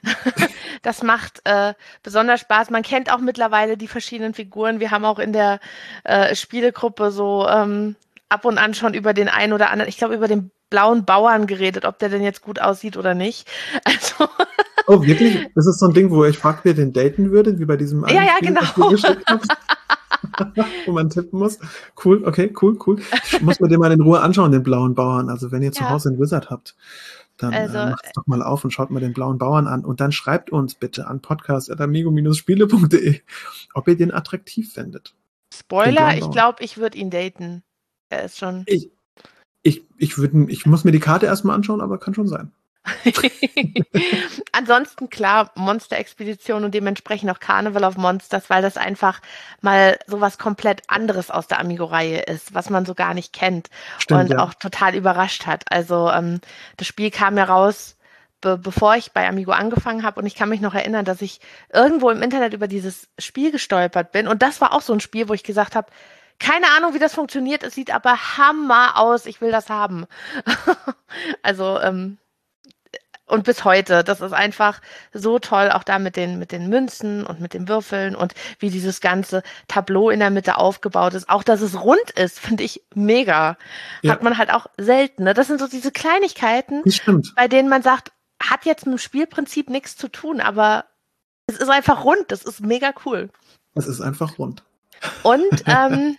das 0.82 1.02
macht 1.02 1.40
äh, 1.44 1.74
besonders 2.02 2.40
Spaß. 2.40 2.70
Man 2.70 2.82
kennt 2.82 3.12
auch 3.12 3.18
mittlerweile 3.18 3.76
die 3.76 3.88
verschiedenen 3.88 4.34
Figuren. 4.34 4.80
Wir 4.80 4.90
haben 4.90 5.04
auch 5.04 5.18
in 5.18 5.32
der 5.32 5.58
äh, 6.04 6.34
Spielegruppe 6.34 7.10
so 7.10 7.46
ähm, 7.48 7.96
ab 8.28 8.44
und 8.44 8.58
an 8.58 8.74
schon 8.74 8.94
über 8.94 9.14
den 9.14 9.28
einen 9.28 9.52
oder 9.52 9.70
anderen, 9.70 9.88
ich 9.88 9.98
glaube 9.98 10.14
über 10.14 10.28
den 10.28 10.50
blauen 10.70 11.04
Bauern 11.04 11.46
geredet, 11.46 11.84
ob 11.84 11.98
der 11.98 12.10
denn 12.10 12.22
jetzt 12.22 12.42
gut 12.42 12.60
aussieht 12.60 12.96
oder 12.96 13.14
nicht. 13.14 13.48
Also 13.84 14.28
oh, 14.86 15.02
wirklich? 15.04 15.50
Das 15.54 15.66
ist 15.66 15.80
so 15.80 15.86
ein 15.86 15.92
Ding, 15.92 16.10
wo 16.10 16.24
ich 16.24 16.38
frage, 16.38 16.60
wer 16.62 16.74
den 16.74 16.92
daten 16.92 17.30
würde, 17.30 17.58
wie 17.58 17.64
bei 17.64 17.76
diesem 17.76 18.06
Ja, 18.06 18.22
ja, 18.22 18.36
Spiel, 18.36 18.54
genau. 18.54 19.40
wo 20.86 20.92
man 20.92 21.10
tippen 21.10 21.38
muss. 21.38 21.58
Cool, 22.04 22.24
okay, 22.24 22.52
cool, 22.60 22.78
cool. 22.86 23.00
Ich 23.24 23.40
muss 23.40 23.60
mir 23.60 23.68
den 23.68 23.80
mal 23.80 23.92
in 23.92 24.00
Ruhe 24.00 24.20
anschauen, 24.20 24.52
den 24.52 24.62
blauen 24.62 24.94
Bauern. 24.94 25.28
Also 25.28 25.52
wenn 25.52 25.62
ihr 25.62 25.72
zu 25.72 25.88
Hause 25.88 26.10
einen 26.10 26.20
Wizard 26.20 26.50
habt, 26.50 26.76
dann 27.38 27.52
äh, 27.52 27.56
also, 27.56 27.78
äh, 27.78 27.90
macht 27.90 28.04
es 28.04 28.12
doch 28.12 28.26
mal 28.26 28.42
auf 28.42 28.64
und 28.64 28.70
schaut 28.70 28.90
mal 28.90 29.00
den 29.00 29.12
blauen 29.12 29.38
Bauern 29.38 29.66
an. 29.66 29.84
Und 29.84 30.00
dann 30.00 30.12
schreibt 30.12 30.50
uns 30.50 30.74
bitte 30.74 31.06
an 31.06 31.20
podcast.amigo-spiele.de, 31.20 33.20
ob 33.74 33.88
ihr 33.88 33.96
den 33.96 34.12
attraktiv 34.12 34.72
findet. 34.72 35.14
Spoiler, 35.54 36.16
ich 36.16 36.30
glaube, 36.30 36.62
ich 36.62 36.76
würde 36.76 36.98
ihn 36.98 37.10
daten. 37.10 37.62
Er 38.10 38.24
ist 38.24 38.38
schon. 38.38 38.64
Ich, 38.66 38.90
ich, 39.62 39.82
ich, 39.96 40.18
würd, 40.18 40.50
ich 40.50 40.66
muss 40.66 40.84
mir 40.84 40.92
die 40.92 41.00
Karte 41.00 41.26
erstmal 41.26 41.54
anschauen, 41.54 41.80
aber 41.80 41.98
kann 41.98 42.14
schon 42.14 42.28
sein. 42.28 42.52
Ansonsten 44.52 45.10
klar, 45.10 45.50
Monster-Expedition 45.54 46.64
und 46.64 46.74
dementsprechend 46.74 47.30
auch 47.30 47.40
Carnival 47.40 47.84
of 47.84 47.96
Monsters, 47.96 48.48
weil 48.50 48.62
das 48.62 48.76
einfach 48.76 49.20
mal 49.60 49.98
sowas 50.06 50.38
komplett 50.38 50.82
anderes 50.88 51.30
aus 51.30 51.46
der 51.46 51.60
Amigo-Reihe 51.60 52.20
ist, 52.22 52.54
was 52.54 52.70
man 52.70 52.86
so 52.86 52.94
gar 52.94 53.14
nicht 53.14 53.32
kennt 53.32 53.68
Stimmt, 53.98 54.20
und 54.20 54.30
ja. 54.32 54.38
auch 54.44 54.54
total 54.54 54.94
überrascht 54.94 55.46
hat. 55.46 55.64
Also 55.70 56.10
ähm, 56.10 56.40
das 56.76 56.86
Spiel 56.86 57.10
kam 57.10 57.36
ja 57.36 57.44
raus, 57.44 57.96
be 58.40 58.56
bevor 58.56 58.96
ich 58.96 59.12
bei 59.12 59.28
Amigo 59.28 59.52
angefangen 59.52 60.02
habe 60.02 60.20
und 60.20 60.26
ich 60.26 60.34
kann 60.34 60.48
mich 60.48 60.60
noch 60.60 60.74
erinnern, 60.74 61.04
dass 61.04 61.22
ich 61.22 61.40
irgendwo 61.72 62.10
im 62.10 62.22
Internet 62.22 62.54
über 62.54 62.68
dieses 62.68 63.08
Spiel 63.18 63.50
gestolpert 63.50 64.12
bin 64.12 64.28
und 64.28 64.42
das 64.42 64.60
war 64.60 64.72
auch 64.72 64.82
so 64.82 64.92
ein 64.92 65.00
Spiel, 65.00 65.28
wo 65.28 65.34
ich 65.34 65.42
gesagt 65.42 65.74
habe, 65.74 65.88
keine 66.38 66.70
Ahnung, 66.76 66.94
wie 66.94 67.00
das 67.00 67.14
funktioniert. 67.14 67.64
Es 67.64 67.74
sieht 67.74 67.92
aber 67.92 68.36
Hammer 68.36 68.96
aus. 68.96 69.26
Ich 69.26 69.40
will 69.40 69.50
das 69.50 69.70
haben. 69.70 70.06
also 71.42 71.80
ähm, 71.80 72.18
und 73.28 73.44
bis 73.44 73.64
heute. 73.64 74.04
Das 74.04 74.20
ist 74.20 74.32
einfach 74.32 74.80
so 75.12 75.38
toll, 75.38 75.70
auch 75.70 75.84
da 75.84 75.98
mit 75.98 76.16
den, 76.16 76.38
mit 76.38 76.52
den 76.52 76.68
Münzen 76.68 77.24
und 77.24 77.40
mit 77.40 77.54
den 77.54 77.68
Würfeln 77.68 78.14
und 78.14 78.34
wie 78.58 78.70
dieses 78.70 79.00
ganze 79.00 79.42
Tableau 79.68 80.10
in 80.10 80.20
der 80.20 80.30
Mitte 80.30 80.58
aufgebaut 80.58 81.14
ist. 81.14 81.28
Auch, 81.28 81.42
dass 81.42 81.60
es 81.60 81.80
rund 81.80 82.10
ist, 82.16 82.38
finde 82.38 82.64
ich 82.64 82.82
mega. 82.94 83.56
Ja. 84.02 84.12
Hat 84.12 84.22
man 84.22 84.38
halt 84.38 84.52
auch 84.52 84.66
selten. 84.76 85.24
Ne? 85.24 85.34
Das 85.34 85.46
sind 85.46 85.60
so 85.60 85.68
diese 85.68 85.92
Kleinigkeiten, 85.92 86.82
bei 87.36 87.48
denen 87.48 87.68
man 87.68 87.82
sagt, 87.82 88.12
hat 88.42 88.64
jetzt 88.64 88.86
mit 88.86 88.94
dem 88.94 88.98
Spielprinzip 88.98 89.68
nichts 89.68 89.96
zu 89.96 90.08
tun, 90.08 90.40
aber 90.40 90.84
es 91.46 91.56
ist 91.56 91.70
einfach 91.70 92.04
rund. 92.04 92.24
Das 92.28 92.42
ist 92.42 92.60
mega 92.60 92.92
cool. 93.04 93.30
Es 93.74 93.86
ist 93.86 94.00
einfach 94.00 94.38
rund. 94.38 94.62
Und 95.22 95.62
ähm, 95.66 96.16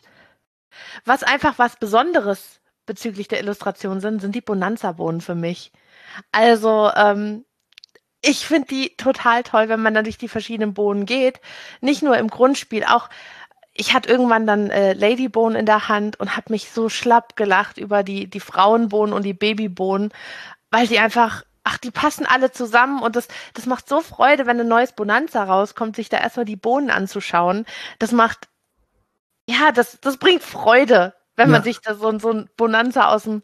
was 1.06 1.24
einfach 1.24 1.58
was 1.58 1.78
Besonderes 1.78 2.60
bezüglich 2.86 3.28
der 3.28 3.40
Illustration 3.40 4.00
sind, 4.00 4.20
sind 4.22 4.34
die 4.34 4.42
Bonanza-Bohnen 4.42 5.22
für 5.22 5.36
mich. 5.36 5.72
Also, 6.32 6.92
ähm, 6.96 7.46
ich 8.22 8.46
finde 8.46 8.68
die 8.68 8.96
total 8.98 9.44
toll, 9.44 9.70
wenn 9.70 9.82
man 9.82 9.94
dann 9.94 10.04
durch 10.04 10.18
die 10.18 10.28
verschiedenen 10.28 10.74
Bohnen 10.74 11.06
geht. 11.06 11.40
Nicht 11.82 12.04
nur 12.04 12.18
im 12.18 12.30
Grundspiel, 12.30 12.84
auch 12.84 13.10
ich 13.74 13.94
hatte 13.94 14.10
irgendwann 14.10 14.46
dann 14.46 14.70
äh, 14.70 14.92
Ladybohnen 14.92 15.58
in 15.58 15.66
der 15.66 15.88
Hand 15.88 16.20
und 16.20 16.36
habe 16.36 16.52
mich 16.52 16.70
so 16.70 16.90
schlapp 16.90 17.38
gelacht 17.38 17.78
über 17.78 18.04
die, 18.04 18.30
die 18.30 18.42
Frauenbohnen 18.42 19.14
und 19.14 19.24
die 19.24 19.34
Babybohnen, 19.34 20.12
weil 20.70 20.88
die 20.88 21.00
einfach, 21.00 21.44
ach, 21.64 21.78
die 21.78 21.92
passen 21.92 22.26
alle 22.26 22.52
zusammen 22.52 23.02
und 23.02 23.16
das, 23.16 23.30
das 23.54 23.68
macht 23.68 23.88
so 23.88 24.02
Freude, 24.02 24.46
wenn 24.46 24.60
ein 24.60 24.68
neues 24.68 24.92
Bonanza 24.92 25.46
rauskommt, 25.46 25.96
sich 25.96 26.10
da 26.10 26.18
erstmal 26.18 26.46
die 26.46 26.58
Bohnen 26.58 26.90
anzuschauen. 26.90 27.66
Das 28.00 28.12
macht, 28.12 28.50
ja, 29.48 29.72
das, 29.72 30.00
das 30.02 30.18
bringt 30.18 30.44
Freude 30.44 31.14
wenn 31.40 31.50
man 31.50 31.64
sich 31.64 31.80
da 31.80 31.96
so, 31.96 32.20
so 32.20 32.32
ein 32.32 32.50
Bonanza 32.58 33.10
aus 33.10 33.24
dem, 33.24 33.42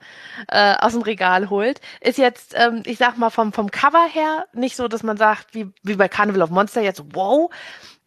äh, 0.47 0.75
aus 0.77 0.93
dem 0.93 1.01
Regal 1.01 1.49
holt. 1.49 1.81
Ist 2.01 2.17
jetzt, 2.17 2.53
ähm, 2.55 2.83
ich 2.85 2.97
sag 2.97 3.17
mal, 3.17 3.29
vom, 3.29 3.53
vom 3.53 3.71
Cover 3.71 4.05
her 4.11 4.45
nicht 4.53 4.75
so, 4.75 4.87
dass 4.87 5.01
man 5.01 5.17
sagt, 5.17 5.53
wie, 5.53 5.71
wie 5.81 5.95
bei 5.95 6.07
Carnival 6.07 6.43
of 6.43 6.49
Monster 6.51 6.81
jetzt, 6.81 7.03
wow. 7.13 7.49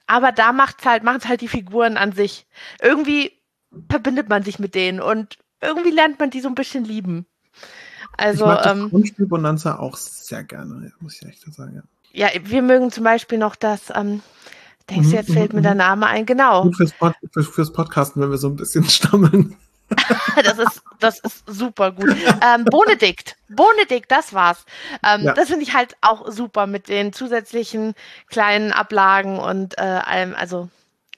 Aber 0.07 0.31
da 0.31 0.53
macht's 0.53 0.85
halt, 0.85 1.03
machen's 1.03 1.27
halt 1.27 1.41
die 1.41 1.49
Figuren 1.49 1.97
an 1.97 2.13
sich. 2.13 2.47
Irgendwie 2.81 3.33
verbindet 3.91 4.29
man 4.29 4.43
sich 4.43 4.59
mit 4.59 4.75
denen 4.75 5.01
und 5.01 5.39
irgendwie 5.61 5.91
lernt 5.91 6.19
man 6.19 6.31
die 6.31 6.41
so 6.41 6.49
ein 6.49 6.55
bisschen 6.55 6.85
lieben. 6.85 7.27
Also, 8.17 8.45
ich 8.45 8.51
mag 8.51 8.63
das 8.63 8.73
ähm, 8.73 8.91
Grundspiel 8.91 9.27
Bonanza 9.27 9.79
auch 9.79 9.97
sehr 9.97 10.45
gerne, 10.45 10.93
muss 11.01 11.21
ich 11.21 11.29
echt 11.29 11.55
sagen. 11.55 11.83
Ja. 12.13 12.29
ja, 12.33 12.41
wir 12.43 12.63
mögen 12.63 12.91
zum 12.91 13.05
Beispiel 13.05 13.39
noch 13.39 13.57
das, 13.57 13.91
ähm, 13.95 14.23
denkst 14.91 15.09
du, 15.09 15.13
mhm, 15.13 15.15
jetzt 15.15 15.33
fällt 15.33 15.53
mir 15.53 15.61
mhm, 15.61 15.65
der 15.65 15.75
mhm. 15.75 15.79
Name 15.79 16.07
ein, 16.07 16.27
genau. 16.27 16.63
Gut 16.63 16.77
fürs, 16.77 16.93
Pod, 16.93 17.15
für, 17.33 17.43
fürs 17.43 17.73
Podcasten, 17.73 18.23
wenn 18.23 18.31
wir 18.31 18.39
so 18.39 18.49
ein 18.49 18.57
bisschen 18.57 18.85
stammeln. 18.89 19.57
das, 20.45 20.59
ist, 20.59 20.83
das 21.01 21.19
ist 21.21 21.45
super 21.47 21.93
gut. 21.93 22.15
Ähm, 22.45 22.65
Bonedikt, 22.65 23.37
Bonedikt, 23.49 24.11
das 24.11 24.35
war's. 24.35 24.65
Ähm, 25.03 25.25
ja. 25.25 25.35
Das 25.35 25.49
finde 25.49 25.63
ich 25.63 25.75
halt 25.75 25.97
auch 26.01 26.31
super 26.31 26.67
mit 26.67 26.89
den 26.89 27.13
zusätzlichen 27.13 27.95
kleinen 28.29 28.73
Ablagen 28.73 29.39
und 29.39 29.79
äh, 29.79 29.83
allem. 29.83 30.35
Also 30.35 30.69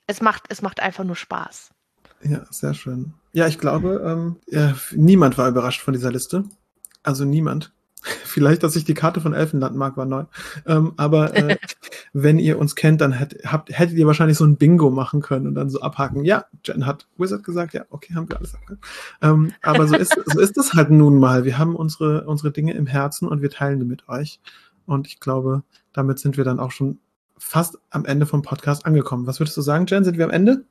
es 0.06 0.20
macht, 0.20 0.44
es 0.48 0.62
macht 0.62 0.80
einfach 0.80 1.04
nur 1.04 1.16
Spaß. 1.16 1.70
Ja, 2.22 2.44
sehr 2.50 2.74
schön. 2.74 3.14
Ja, 3.32 3.46
ich 3.46 3.58
glaube, 3.58 4.02
ähm, 4.04 4.36
ja, 4.46 4.74
niemand 4.92 5.38
war 5.38 5.48
überrascht 5.48 5.80
von 5.80 5.94
dieser 5.94 6.10
Liste. 6.10 6.44
Also 7.02 7.24
niemand. 7.24 7.72
Vielleicht, 8.24 8.62
dass 8.62 8.76
ich 8.76 8.84
die 8.84 8.94
Karte 8.94 9.20
von 9.20 9.34
Elfenland 9.34 9.76
mag, 9.76 9.96
war 9.96 10.06
neu. 10.06 10.24
Ähm, 10.66 10.92
aber 10.96 11.36
äh, 11.36 11.56
wenn 12.12 12.38
ihr 12.38 12.58
uns 12.58 12.74
kennt, 12.74 13.00
dann 13.00 13.12
hätt, 13.12 13.38
habt, 13.44 13.76
hättet 13.76 13.96
ihr 13.96 14.06
wahrscheinlich 14.06 14.38
so 14.38 14.44
ein 14.44 14.56
Bingo 14.56 14.90
machen 14.90 15.20
können 15.20 15.46
und 15.46 15.54
dann 15.54 15.70
so 15.70 15.80
abhaken. 15.80 16.24
Ja, 16.24 16.46
Jen 16.64 16.86
hat 16.86 17.06
Wizard 17.18 17.44
gesagt, 17.44 17.74
ja, 17.74 17.84
okay, 17.90 18.14
haben 18.14 18.28
wir 18.28 18.38
alles 18.38 18.54
abgehakt. 18.54 18.84
Ähm, 19.22 19.52
aber 19.62 19.86
so 19.86 19.96
ist, 19.96 20.16
so 20.26 20.40
ist 20.40 20.56
es 20.56 20.74
halt 20.74 20.90
nun 20.90 21.18
mal. 21.18 21.44
Wir 21.44 21.58
haben 21.58 21.76
unsere, 21.76 22.26
unsere 22.26 22.52
Dinge 22.52 22.74
im 22.74 22.86
Herzen 22.86 23.28
und 23.28 23.42
wir 23.42 23.50
teilen 23.50 23.80
die 23.80 23.86
mit 23.86 24.08
euch. 24.08 24.40
Und 24.86 25.06
ich 25.06 25.20
glaube, 25.20 25.62
damit 25.92 26.18
sind 26.18 26.36
wir 26.36 26.44
dann 26.44 26.60
auch 26.60 26.70
schon 26.70 26.98
fast 27.36 27.78
am 27.90 28.04
Ende 28.04 28.26
vom 28.26 28.42
Podcast 28.42 28.86
angekommen. 28.86 29.26
Was 29.26 29.40
würdest 29.40 29.56
du 29.56 29.62
sagen, 29.62 29.86
Jen? 29.86 30.04
Sind 30.04 30.18
wir 30.18 30.24
am 30.24 30.30
Ende? 30.30 30.64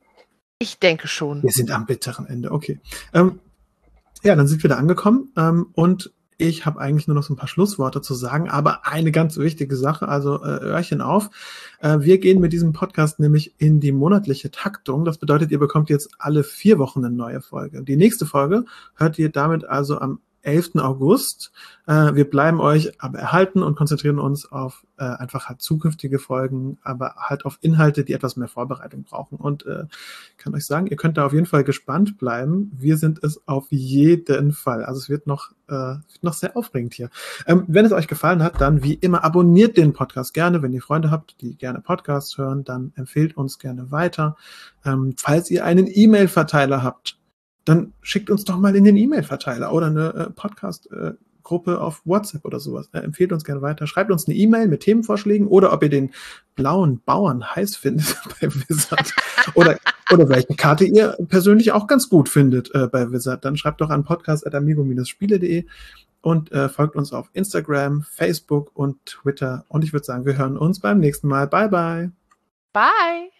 Ich 0.58 0.78
denke 0.78 1.08
schon. 1.08 1.42
Wir 1.42 1.50
sind 1.50 1.70
am 1.70 1.86
bitteren 1.86 2.26
Ende, 2.26 2.52
okay. 2.52 2.80
Ähm, 3.14 3.40
ja, 4.22 4.36
dann 4.36 4.46
sind 4.46 4.62
wir 4.62 4.68
da 4.68 4.76
angekommen 4.76 5.32
ähm, 5.36 5.68
und 5.72 6.12
ich 6.40 6.66
habe 6.66 6.80
eigentlich 6.80 7.06
nur 7.06 7.14
noch 7.14 7.22
so 7.22 7.34
ein 7.34 7.36
paar 7.36 7.48
Schlussworte 7.48 8.00
zu 8.00 8.14
sagen, 8.14 8.48
aber 8.48 8.86
eine 8.86 9.12
ganz 9.12 9.36
wichtige 9.36 9.76
Sache, 9.76 10.08
also 10.08 10.42
äh, 10.42 10.58
Öhrchen 10.62 11.00
auf. 11.00 11.30
Äh, 11.80 11.98
wir 12.00 12.18
gehen 12.18 12.40
mit 12.40 12.52
diesem 12.52 12.72
Podcast 12.72 13.20
nämlich 13.20 13.54
in 13.58 13.80
die 13.80 13.92
monatliche 13.92 14.50
Taktung. 14.50 15.04
Das 15.04 15.18
bedeutet, 15.18 15.50
ihr 15.50 15.58
bekommt 15.58 15.90
jetzt 15.90 16.10
alle 16.18 16.42
vier 16.42 16.78
Wochen 16.78 17.04
eine 17.04 17.14
neue 17.14 17.42
Folge. 17.42 17.82
Die 17.82 17.96
nächste 17.96 18.26
Folge 18.26 18.64
hört 18.96 19.18
ihr 19.18 19.28
damit 19.28 19.64
also 19.64 19.98
am 19.98 20.20
11. 20.42 20.76
August. 20.76 21.52
Äh, 21.86 22.14
wir 22.14 22.28
bleiben 22.28 22.60
euch 22.60 23.00
aber 23.00 23.18
erhalten 23.18 23.62
und 23.62 23.76
konzentrieren 23.76 24.18
uns 24.18 24.50
auf 24.50 24.84
äh, 24.96 25.04
einfach 25.04 25.48
halt 25.48 25.62
zukünftige 25.62 26.18
Folgen, 26.18 26.78
aber 26.82 27.14
halt 27.16 27.44
auf 27.44 27.58
Inhalte, 27.62 28.04
die 28.04 28.12
etwas 28.12 28.36
mehr 28.36 28.48
Vorbereitung 28.48 29.02
brauchen. 29.02 29.36
Und 29.36 29.66
äh, 29.66 29.84
kann 30.36 30.54
euch 30.54 30.66
sagen, 30.66 30.86
ihr 30.86 30.96
könnt 30.96 31.16
da 31.16 31.26
auf 31.26 31.32
jeden 31.32 31.46
Fall 31.46 31.64
gespannt 31.64 32.18
bleiben. 32.18 32.70
Wir 32.78 32.96
sind 32.96 33.22
es 33.24 33.40
auf 33.46 33.66
jeden 33.70 34.52
Fall. 34.52 34.84
Also 34.84 34.98
es 35.00 35.08
wird 35.08 35.26
noch, 35.26 35.52
äh, 35.68 35.72
wird 35.72 36.22
noch 36.22 36.34
sehr 36.34 36.56
aufregend 36.56 36.94
hier. 36.94 37.10
Ähm, 37.46 37.64
wenn 37.66 37.84
es 37.84 37.92
euch 37.92 38.08
gefallen 38.08 38.42
hat, 38.42 38.60
dann 38.60 38.82
wie 38.82 38.94
immer 38.94 39.24
abonniert 39.24 39.76
den 39.76 39.92
Podcast 39.92 40.34
gerne. 40.34 40.62
Wenn 40.62 40.72
ihr 40.72 40.82
Freunde 40.82 41.10
habt, 41.10 41.40
die 41.40 41.56
gerne 41.56 41.80
Podcasts 41.80 42.36
hören, 42.38 42.64
dann 42.64 42.92
empfehlt 42.96 43.36
uns 43.36 43.58
gerne 43.58 43.90
weiter. 43.90 44.36
Ähm, 44.84 45.14
falls 45.16 45.50
ihr 45.50 45.64
einen 45.64 45.88
E-Mail-Verteiler 45.90 46.82
habt, 46.82 47.19
dann 47.64 47.92
schickt 48.02 48.30
uns 48.30 48.44
doch 48.44 48.58
mal 48.58 48.74
in 48.74 48.84
den 48.84 48.96
E-Mail-Verteiler 48.96 49.72
oder 49.72 49.86
eine 49.86 50.14
äh, 50.14 50.30
Podcast-Gruppe 50.30 51.80
auf 51.80 52.02
WhatsApp 52.04 52.44
oder 52.44 52.60
sowas. 52.60 52.88
Äh, 52.92 53.00
empfehlt 53.00 53.32
uns 53.32 53.44
gerne 53.44 53.62
weiter. 53.62 53.86
Schreibt 53.86 54.10
uns 54.10 54.26
eine 54.26 54.36
E-Mail 54.36 54.68
mit 54.68 54.80
Themenvorschlägen 54.80 55.46
oder 55.46 55.72
ob 55.72 55.82
ihr 55.82 55.90
den 55.90 56.10
blauen 56.54 57.00
Bauern 57.04 57.54
heiß 57.54 57.76
findet 57.76 58.16
bei 58.40 58.48
Wizard 58.48 59.14
oder, 59.54 59.78
oder 60.12 60.28
welche 60.28 60.54
Karte 60.54 60.84
ihr 60.84 61.16
persönlich 61.28 61.72
auch 61.72 61.86
ganz 61.86 62.08
gut 62.08 62.28
findet 62.28 62.74
äh, 62.74 62.86
bei 62.86 63.10
Wizard. 63.12 63.44
Dann 63.44 63.56
schreibt 63.56 63.80
doch 63.80 63.90
an 63.90 64.04
podcast.amigo-spiele.de 64.04 65.64
und 66.22 66.52
äh, 66.52 66.68
folgt 66.68 66.96
uns 66.96 67.12
auf 67.12 67.30
Instagram, 67.32 68.02
Facebook 68.02 68.70
und 68.74 69.04
Twitter. 69.06 69.64
Und 69.68 69.84
ich 69.84 69.92
würde 69.92 70.04
sagen, 70.04 70.26
wir 70.26 70.36
hören 70.36 70.56
uns 70.56 70.80
beim 70.80 70.98
nächsten 70.98 71.28
Mal. 71.28 71.46
Bye, 71.46 71.68
bye. 71.68 72.10
Bye. 72.72 73.39